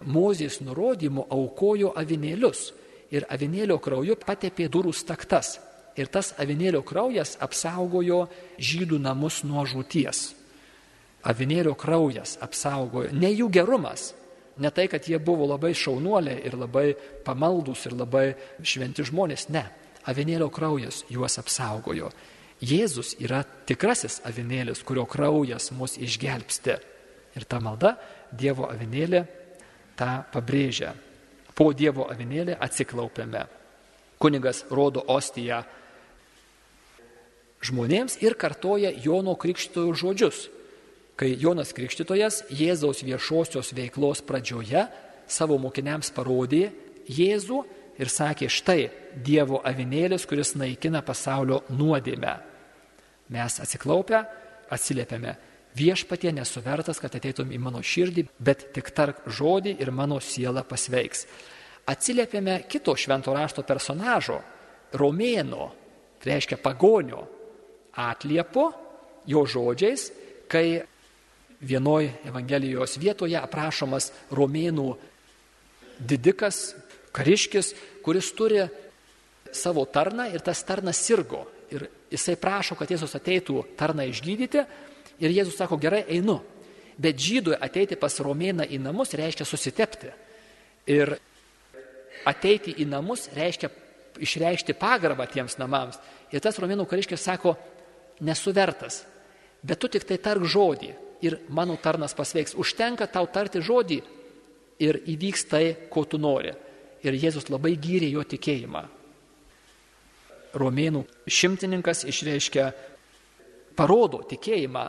Mozės 0.03 0.57
nurodymų 0.59 1.29
aukojo 1.31 1.93
avinėlius 1.95 2.73
ir 3.13 3.23
avinėlio 3.31 3.77
krauju 3.79 4.17
patepė 4.19 4.67
durų 4.67 4.91
staktas. 4.91 5.59
Ir 5.95 6.09
tas 6.11 6.33
avinėlio 6.41 6.81
kraujas 6.83 7.37
apsaugojo 7.39 8.25
žydų 8.57 8.97
namus 8.99 9.43
nuo 9.47 9.63
žūties. 9.63 10.33
Avinėlio 11.23 11.77
kraujas 11.79 12.35
apsaugojo, 12.43 13.13
ne 13.15 13.29
jų 13.31 13.47
gerumas, 13.53 14.09
ne 14.59 14.73
tai, 14.75 14.89
kad 14.91 15.07
jie 15.07 15.21
buvo 15.23 15.47
labai 15.53 15.71
šaunuoliai 15.77 16.41
ir 16.43 16.57
labai 16.59 16.89
pamaldus 17.23 17.85
ir 17.87 17.95
labai 17.95 18.25
šventi 18.59 19.05
žmonės, 19.07 19.47
ne. 19.53 19.63
Avinėlio 20.09 20.49
kraujas 20.51 21.03
juos 21.11 21.37
apsaugojo. 21.39 22.11
Jėzus 22.63 23.13
yra 23.19 23.43
tikrasis 23.67 24.21
avinėlis, 24.27 24.83
kurio 24.87 25.05
kraujas 25.09 25.71
mus 25.75 25.97
išgelbsti. 25.99 26.77
Ir 27.35 27.45
ta 27.49 27.59
malda 27.63 27.95
Dievo 28.31 28.69
avinėlė 28.69 29.23
tą 29.99 30.23
pabrėžia. 30.33 30.93
Po 31.53 31.71
Dievo 31.73 32.07
avinėlį 32.11 32.55
atsiklaupiame. 32.61 33.45
Kunigas 34.21 34.63
rodo 34.71 35.03
ostiją 35.11 35.63
žmonėms 37.63 38.19
ir 38.23 38.35
kartoja 38.39 38.91
Jono 39.03 39.35
Krikštojo 39.39 39.95
žodžius. 39.95 40.47
Kai 41.19 41.35
Jonas 41.37 41.73
Krikštytojas 41.77 42.41
Jėzaus 42.49 43.03
viešosios 43.05 43.69
veiklos 43.77 44.23
pradžioje 44.25 44.87
savo 45.29 45.59
mokiniams 45.61 46.09
parodė 46.15 46.71
Jėzų 47.05 47.61
ir 47.99 48.09
sakė, 48.09 48.49
štai 48.49 48.89
Dievo 49.13 49.59
avinėlis, 49.65 50.25
kuris 50.25 50.55
naikina 50.57 51.03
pasaulio 51.05 51.61
nuodėmę. 51.69 52.33
Mes 53.33 53.59
atsiklaupę 53.61 54.23
atsiliepiame, 54.73 55.35
viešpatie 55.77 56.31
nesuvertas, 56.33 56.99
kad 57.01 57.13
ateitum 57.17 57.51
į 57.53 57.59
mano 57.61 57.81
širdį, 57.83 58.27
bet 58.39 58.67
tik 58.75 58.91
tark 58.95 59.23
žodį 59.27 59.77
ir 59.81 59.91
mano 59.93 60.19
siela 60.21 60.63
pasveiks. 60.65 61.27
Atsiliepiame 61.89 62.61
kito 62.69 62.95
švento 62.95 63.33
rašto 63.35 63.65
personažo, 63.67 64.39
romėno, 64.97 65.69
tai 66.21 66.35
reiškia 66.35 66.57
pagonio, 66.63 67.25
atliepo 67.99 68.69
jo 69.29 69.43
žodžiais, 69.45 70.09
kai 70.49 70.83
vienoj 71.63 72.09
Evangelijos 72.27 72.97
vietoje 73.01 73.37
aprašomas 73.39 74.11
romėnų 74.31 74.87
didikas, 75.99 76.73
kariškis, 77.13 77.73
kuris 78.05 78.31
turi 78.35 78.65
savo 79.53 79.85
tarną 79.85 80.31
ir 80.33 80.41
tas 80.41 80.63
tarnas 80.65 80.99
sirgo. 81.01 81.45
Ir 81.73 81.87
jisai 82.13 82.35
prašo, 82.37 82.75
kad 82.77 82.89
Jėzus 82.91 83.15
ateitų 83.17 83.63
tarną 83.77 84.05
išgydyti 84.09 84.65
Ir 85.21 85.33
Jėzus 85.33 85.57
sako, 85.59 85.77
gerai, 85.81 86.03
einu. 86.11 86.39
Bet 86.99 87.21
žydui 87.21 87.55
ateiti 87.57 87.97
pas 87.99 88.15
romėną 88.21 88.65
į 88.69 88.79
namus 88.81 89.13
reiškia 89.17 89.45
susitepti. 89.47 90.11
Ir 90.89 91.15
ateiti 92.29 92.75
į 92.81 92.87
namus 92.89 93.29
reiškia 93.33 93.69
išreikšti 94.23 94.75
pagarbą 94.77 95.25
tiems 95.31 95.57
namams. 95.61 95.99
Ir 96.33 96.41
tas 96.43 96.59
romėnų 96.61 96.85
kariškis 96.89 97.23
sako, 97.23 97.55
nesu 98.23 98.53
vertas, 98.53 99.01
bet 99.65 99.79
tu 99.81 99.89
tik 99.89 100.05
tai 100.05 100.19
tark 100.21 100.45
žodį 100.45 100.91
ir 101.25 101.39
mano 101.49 101.75
tarnas 101.81 102.13
pasveiks. 102.13 102.53
Užtenka 102.59 103.07
tau 103.09 103.25
tarti 103.31 103.61
žodį 103.63 103.99
ir 104.83 104.99
įvyks 105.09 105.47
tai, 105.49 105.65
ko 105.89 106.05
tu 106.05 106.19
nori. 106.21 106.53
Ir 107.03 107.17
Jėzus 107.19 107.49
labai 107.51 107.75
gyrė 107.79 108.09
jo 108.13 108.23
tikėjimą. 108.23 108.83
Romėnų 110.53 111.03
šimtininkas 111.27 112.03
išreiškia, 112.07 112.67
parodo 113.75 114.21
tikėjimą 114.29 114.85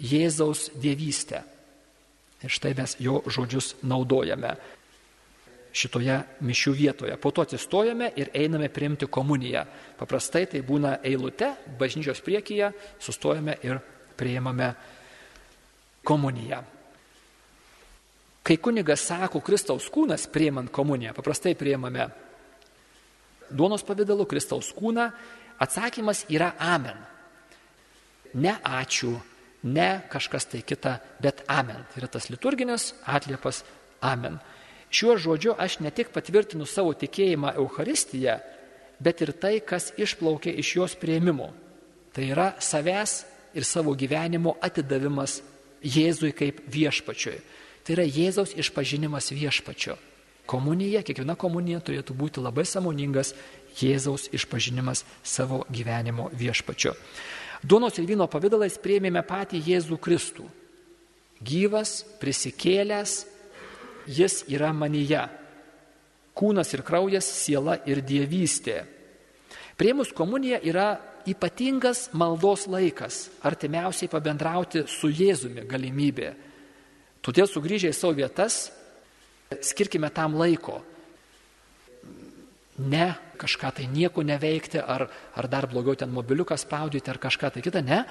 Jėzaus 0.00 0.70
dievystę. 0.76 1.42
Ir 2.44 2.52
štai 2.52 2.74
mes 2.76 2.96
jo 3.00 3.22
žodžius 3.32 3.74
naudojame 3.86 4.56
šitoje 5.76 6.16
mišių 6.44 6.72
vietoje. 6.76 7.16
Po 7.20 7.30
to 7.32 7.44
atsistojame 7.44 8.10
ir 8.16 8.32
einame 8.36 8.68
priimti 8.72 9.08
komuniją. 9.08 9.64
Paprastai 9.98 10.46
tai 10.48 10.62
būna 10.64 10.98
eilute, 11.04 11.52
bažnyčios 11.78 12.22
priekyje, 12.24 12.72
sustojame 13.00 13.58
ir 13.64 13.80
priimame 14.16 14.72
komuniją. 16.06 16.62
Kai 18.46 18.56
kunigas 18.62 19.02
sako 19.08 19.40
Kristaus 19.42 19.88
kūnas 19.90 20.28
priimant 20.30 20.70
komuniją, 20.70 21.16
paprastai 21.16 21.56
priimame 21.58 22.06
duonos 23.50 23.82
pavydalu 23.86 24.26
Kristaus 24.30 24.72
kūną, 24.74 25.06
atsakymas 25.62 26.24
yra 26.30 26.52
amen. 26.62 26.98
Ne 28.36 28.56
ačiū, 28.62 29.14
ne 29.66 29.88
kažkas 30.12 30.46
tai 30.50 30.62
kita, 30.66 30.98
bet 31.22 31.42
amen. 31.50 31.86
Tai 31.90 32.02
yra 32.02 32.10
tas 32.12 32.28
liturginis 32.30 32.92
atliepas 33.06 33.62
amen. 34.04 34.38
Šiuo 34.90 35.16
žodžiu 35.18 35.56
aš 35.58 35.80
ne 35.82 35.90
tik 35.90 36.12
patvirtinu 36.14 36.66
savo 36.68 36.94
tikėjimą 36.94 37.56
Euharistiją, 37.58 38.38
bet 39.02 39.22
ir 39.24 39.32
tai, 39.34 39.58
kas 39.60 39.90
išplaukia 39.98 40.54
iš 40.54 40.76
jos 40.78 40.94
prieimimo. 41.00 41.50
Tai 42.14 42.30
yra 42.30 42.52
savęs 42.62 43.24
ir 43.56 43.66
savo 43.66 43.96
gyvenimo 43.98 44.56
atidavimas 44.62 45.40
Jėzui 45.86 46.32
kaip 46.34 46.62
viešpačiui. 46.72 47.36
Tai 47.86 47.94
yra 47.94 48.02
Jėzaus 48.02 48.56
išpažinimas 48.58 49.30
viešpačio. 49.30 49.94
Komunija, 50.50 51.04
kiekviena 51.06 51.36
komunija 51.38 51.78
turėtų 51.82 52.14
būti 52.18 52.42
labai 52.42 52.64
samoningas 52.66 53.32
Jėzaus 53.78 54.26
išpažinimas 54.34 55.04
savo 55.22 55.64
gyvenimo 55.70 56.26
viešpačiu. 56.34 56.96
Duonos 57.62 57.94
ir 57.98 58.08
vyno 58.10 58.26
pavydalais 58.30 58.78
prieimėme 58.82 59.22
patį 59.26 59.62
Jėzų 59.68 59.98
Kristų. 60.02 60.46
Gyvas, 61.46 62.00
prisikėlęs, 62.18 63.20
jis 64.06 64.42
yra 64.50 64.72
manyje. 64.74 65.22
Kūnas 66.36 66.74
ir 66.74 66.82
kraujas, 66.86 67.26
siela 67.26 67.78
ir 67.86 68.02
dievystė. 68.02 68.82
Prieimus 69.78 70.10
komunija 70.16 70.58
yra 70.64 70.96
ypatingas 71.28 72.08
maldos 72.16 72.66
laikas, 72.70 73.28
artimiausiai 73.46 74.10
pabendrauti 74.10 74.86
su 74.90 75.10
Jėzumi 75.12 75.66
galimybė. 75.68 76.34
Todėl 77.26 77.48
sugrįžę 77.50 77.90
į 77.90 77.96
savo 77.96 78.14
vietas, 78.14 78.68
skirkime 79.66 80.10
tam 80.14 80.36
laiko 80.38 80.80
ne 82.78 83.14
kažką 83.36 83.72
tai 83.76 83.86
nieko 83.88 84.22
neveikti, 84.22 84.80
ar, 84.80 85.08
ar 85.34 85.48
dar 85.48 85.66
blogiau 85.68 85.96
ten 85.96 86.12
mobiliuką 86.12 86.56
spaudyti, 86.56 87.10
ar 87.10 87.20
kažką 87.20 87.52
tai 87.54 87.64
kitą, 87.64 87.82
ne. 87.84 88.04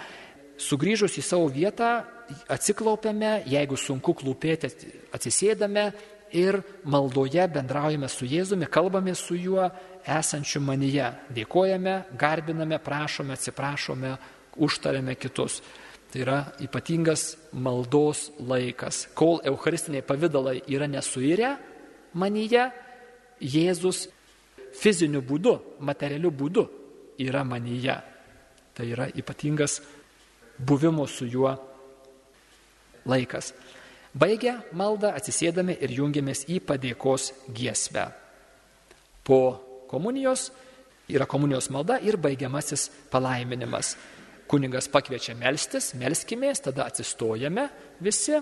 Sugryžus 0.57 1.17
į 1.19 1.23
savo 1.25 1.49
vietą, 1.51 2.05
atsiklaupiame, 2.49 3.43
jeigu 3.49 3.77
sunku 3.77 4.15
klūpėti, 4.15 4.69
atsisėdame 5.13 5.89
ir 6.35 6.61
maldoje 6.87 7.43
bendraujame 7.51 8.09
su 8.09 8.27
Jėzumi, 8.29 8.69
kalbame 8.71 9.15
su 9.15 9.35
juo 9.35 9.67
esančiu 10.05 10.61
manyje, 10.63 11.09
dėkojame, 11.35 11.97
garbiname, 12.17 12.79
prašome, 12.79 13.35
atsiprašome, 13.35 14.15
užtarėme 14.55 15.17
kitus. 15.19 15.59
Tai 16.11 16.21
yra 16.21 16.39
ypatingas 16.63 17.35
maldos 17.51 18.29
laikas. 18.39 19.07
Kol 19.13 19.41
eucharistiniai 19.43 20.05
pavydalai 20.05 20.61
yra 20.71 20.87
nesuirę 20.87 21.55
manyje, 22.13 22.69
Jėzus 23.35 24.05
fiziniu 24.79 25.19
būdu, 25.19 25.57
materialiu 25.83 26.31
būdu 26.31 26.63
yra 27.19 27.43
manyje. 27.43 27.97
Tai 28.75 28.85
yra 28.87 29.09
ypatingas 29.11 29.81
buvimo 30.57 31.07
su 31.07 31.27
juo 31.27 31.51
laikas. 33.05 33.51
Baigę 34.15 34.53
maldą 34.71 35.11
atsisėdame 35.11 35.75
ir 35.83 35.91
jungiamės 35.91 36.45
į 36.47 36.61
padėkos 36.63 37.33
giesmę. 37.51 38.07
Po 39.27 39.39
komunijos 39.91 40.49
yra 41.11 41.27
komunijos 41.27 41.67
malda 41.73 41.99
ir 41.99 42.17
baigiamasis 42.17 42.87
palaiminimas. 43.11 43.95
Kuningas 44.47 44.87
pakviečia 44.93 45.33
melstis, 45.37 45.93
melskimės, 45.97 46.61
tada 46.67 46.85
atsistojame 46.85 47.67
visi. 48.05 48.37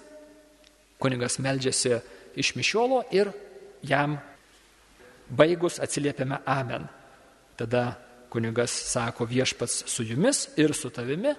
Kuningas 0.99 1.39
meldžiasi 1.43 1.95
iš 2.39 2.53
mišiolo 2.57 3.03
ir 3.15 3.31
jam 3.83 4.17
Baigus 5.33 5.79
atsiliepiame 5.79 6.41
Amen. 6.45 6.85
Tada 7.57 7.93
kunigas 8.29 8.73
sako 8.91 9.25
viešpats 9.25 9.83
su 9.87 10.03
jumis 10.03 10.49
ir 10.57 10.73
su 10.73 10.89
tavimi, 10.89 11.31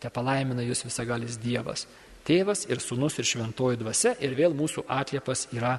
te 0.00 0.10
palaimina 0.10 0.64
jūs 0.64 0.86
visagalis 0.86 1.38
Dievas. 1.38 1.86
Tėvas 2.26 2.66
ir 2.70 2.80
sunus 2.80 3.18
ir 3.18 3.26
šventoji 3.26 3.80
dvasia 3.80 4.14
ir 4.22 4.34
vėl 4.38 4.54
mūsų 4.56 4.86
atliepas 4.88 5.46
yra 5.54 5.76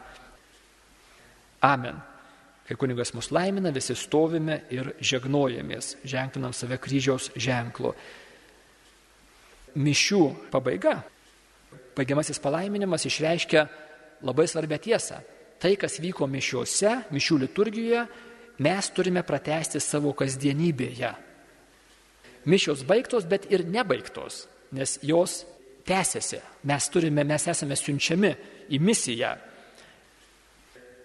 Amen. 1.63 1.99
Kai 2.63 2.77
kunigas 2.79 3.11
mus 3.13 3.27
laimina, 3.35 3.73
visi 3.75 3.95
stovime 3.95 4.61
ir 4.71 4.93
žegnojamės, 5.03 5.97
ženklinam 6.07 6.53
save 6.55 6.77
kryžiaus 6.79 7.31
ženklu. 7.35 7.91
Mišių 9.75 10.23
pabaiga 10.53 11.01
baigiamasis 11.97 12.39
palaiminimas 12.41 13.05
išreiškia 13.05 13.65
labai 14.25 14.47
svarbę 14.47 14.79
tiesą. 14.81 15.19
Tai, 15.59 15.75
kas 15.79 15.99
vyko 16.03 16.27
mišiuose, 16.27 16.91
mišių 17.13 17.37
liturgijoje, 17.45 18.05
mes 18.63 18.89
turime 18.95 19.23
pratesti 19.23 19.79
savo 19.79 20.11
kasdienybėje. 20.17 21.13
Mišios 22.49 22.83
baigtos, 22.83 23.23
bet 23.29 23.47
ir 23.53 23.63
nebaigtos, 23.63 24.43
nes 24.75 24.97
jos 25.05 25.43
tęsiasi. 25.87 26.41
Mes 26.67 26.89
turime, 26.91 27.23
mes 27.23 27.47
esame 27.47 27.77
siunčiami 27.79 28.33
į 28.75 28.79
misiją. 28.83 29.31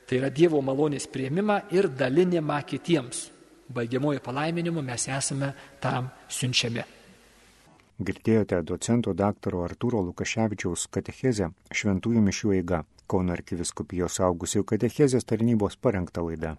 Tai 0.09 0.17
yra 0.17 0.31
Dievo 0.33 0.63
malonės 0.65 1.05
prieimimą 1.13 1.59
ir 1.77 1.91
dalinimą 1.93 2.63
kitiems. 2.65 3.27
Baigiamojo 3.69 4.23
palaiminimu 4.25 4.81
mes 4.83 5.05
esame 5.13 5.53
tam 5.83 6.09
siunčiami. 6.33 6.85
Girdėjote 7.99 8.63
docento 8.63 9.13
daktaro 9.13 9.65
Artūro 9.67 10.01
Lukaševičiaus 10.07 10.87
katechezę 10.95 11.51
Šventųjų 11.75 12.23
mišių 12.31 12.55
eiga 12.61 12.85
Kauno 13.09 13.33
arkiviskupijos 13.33 14.19
augusių 14.21 14.65
katechezės 14.69 15.25
tarnybos 15.25 15.79
parengta 15.81 16.21
laida. 16.21 16.57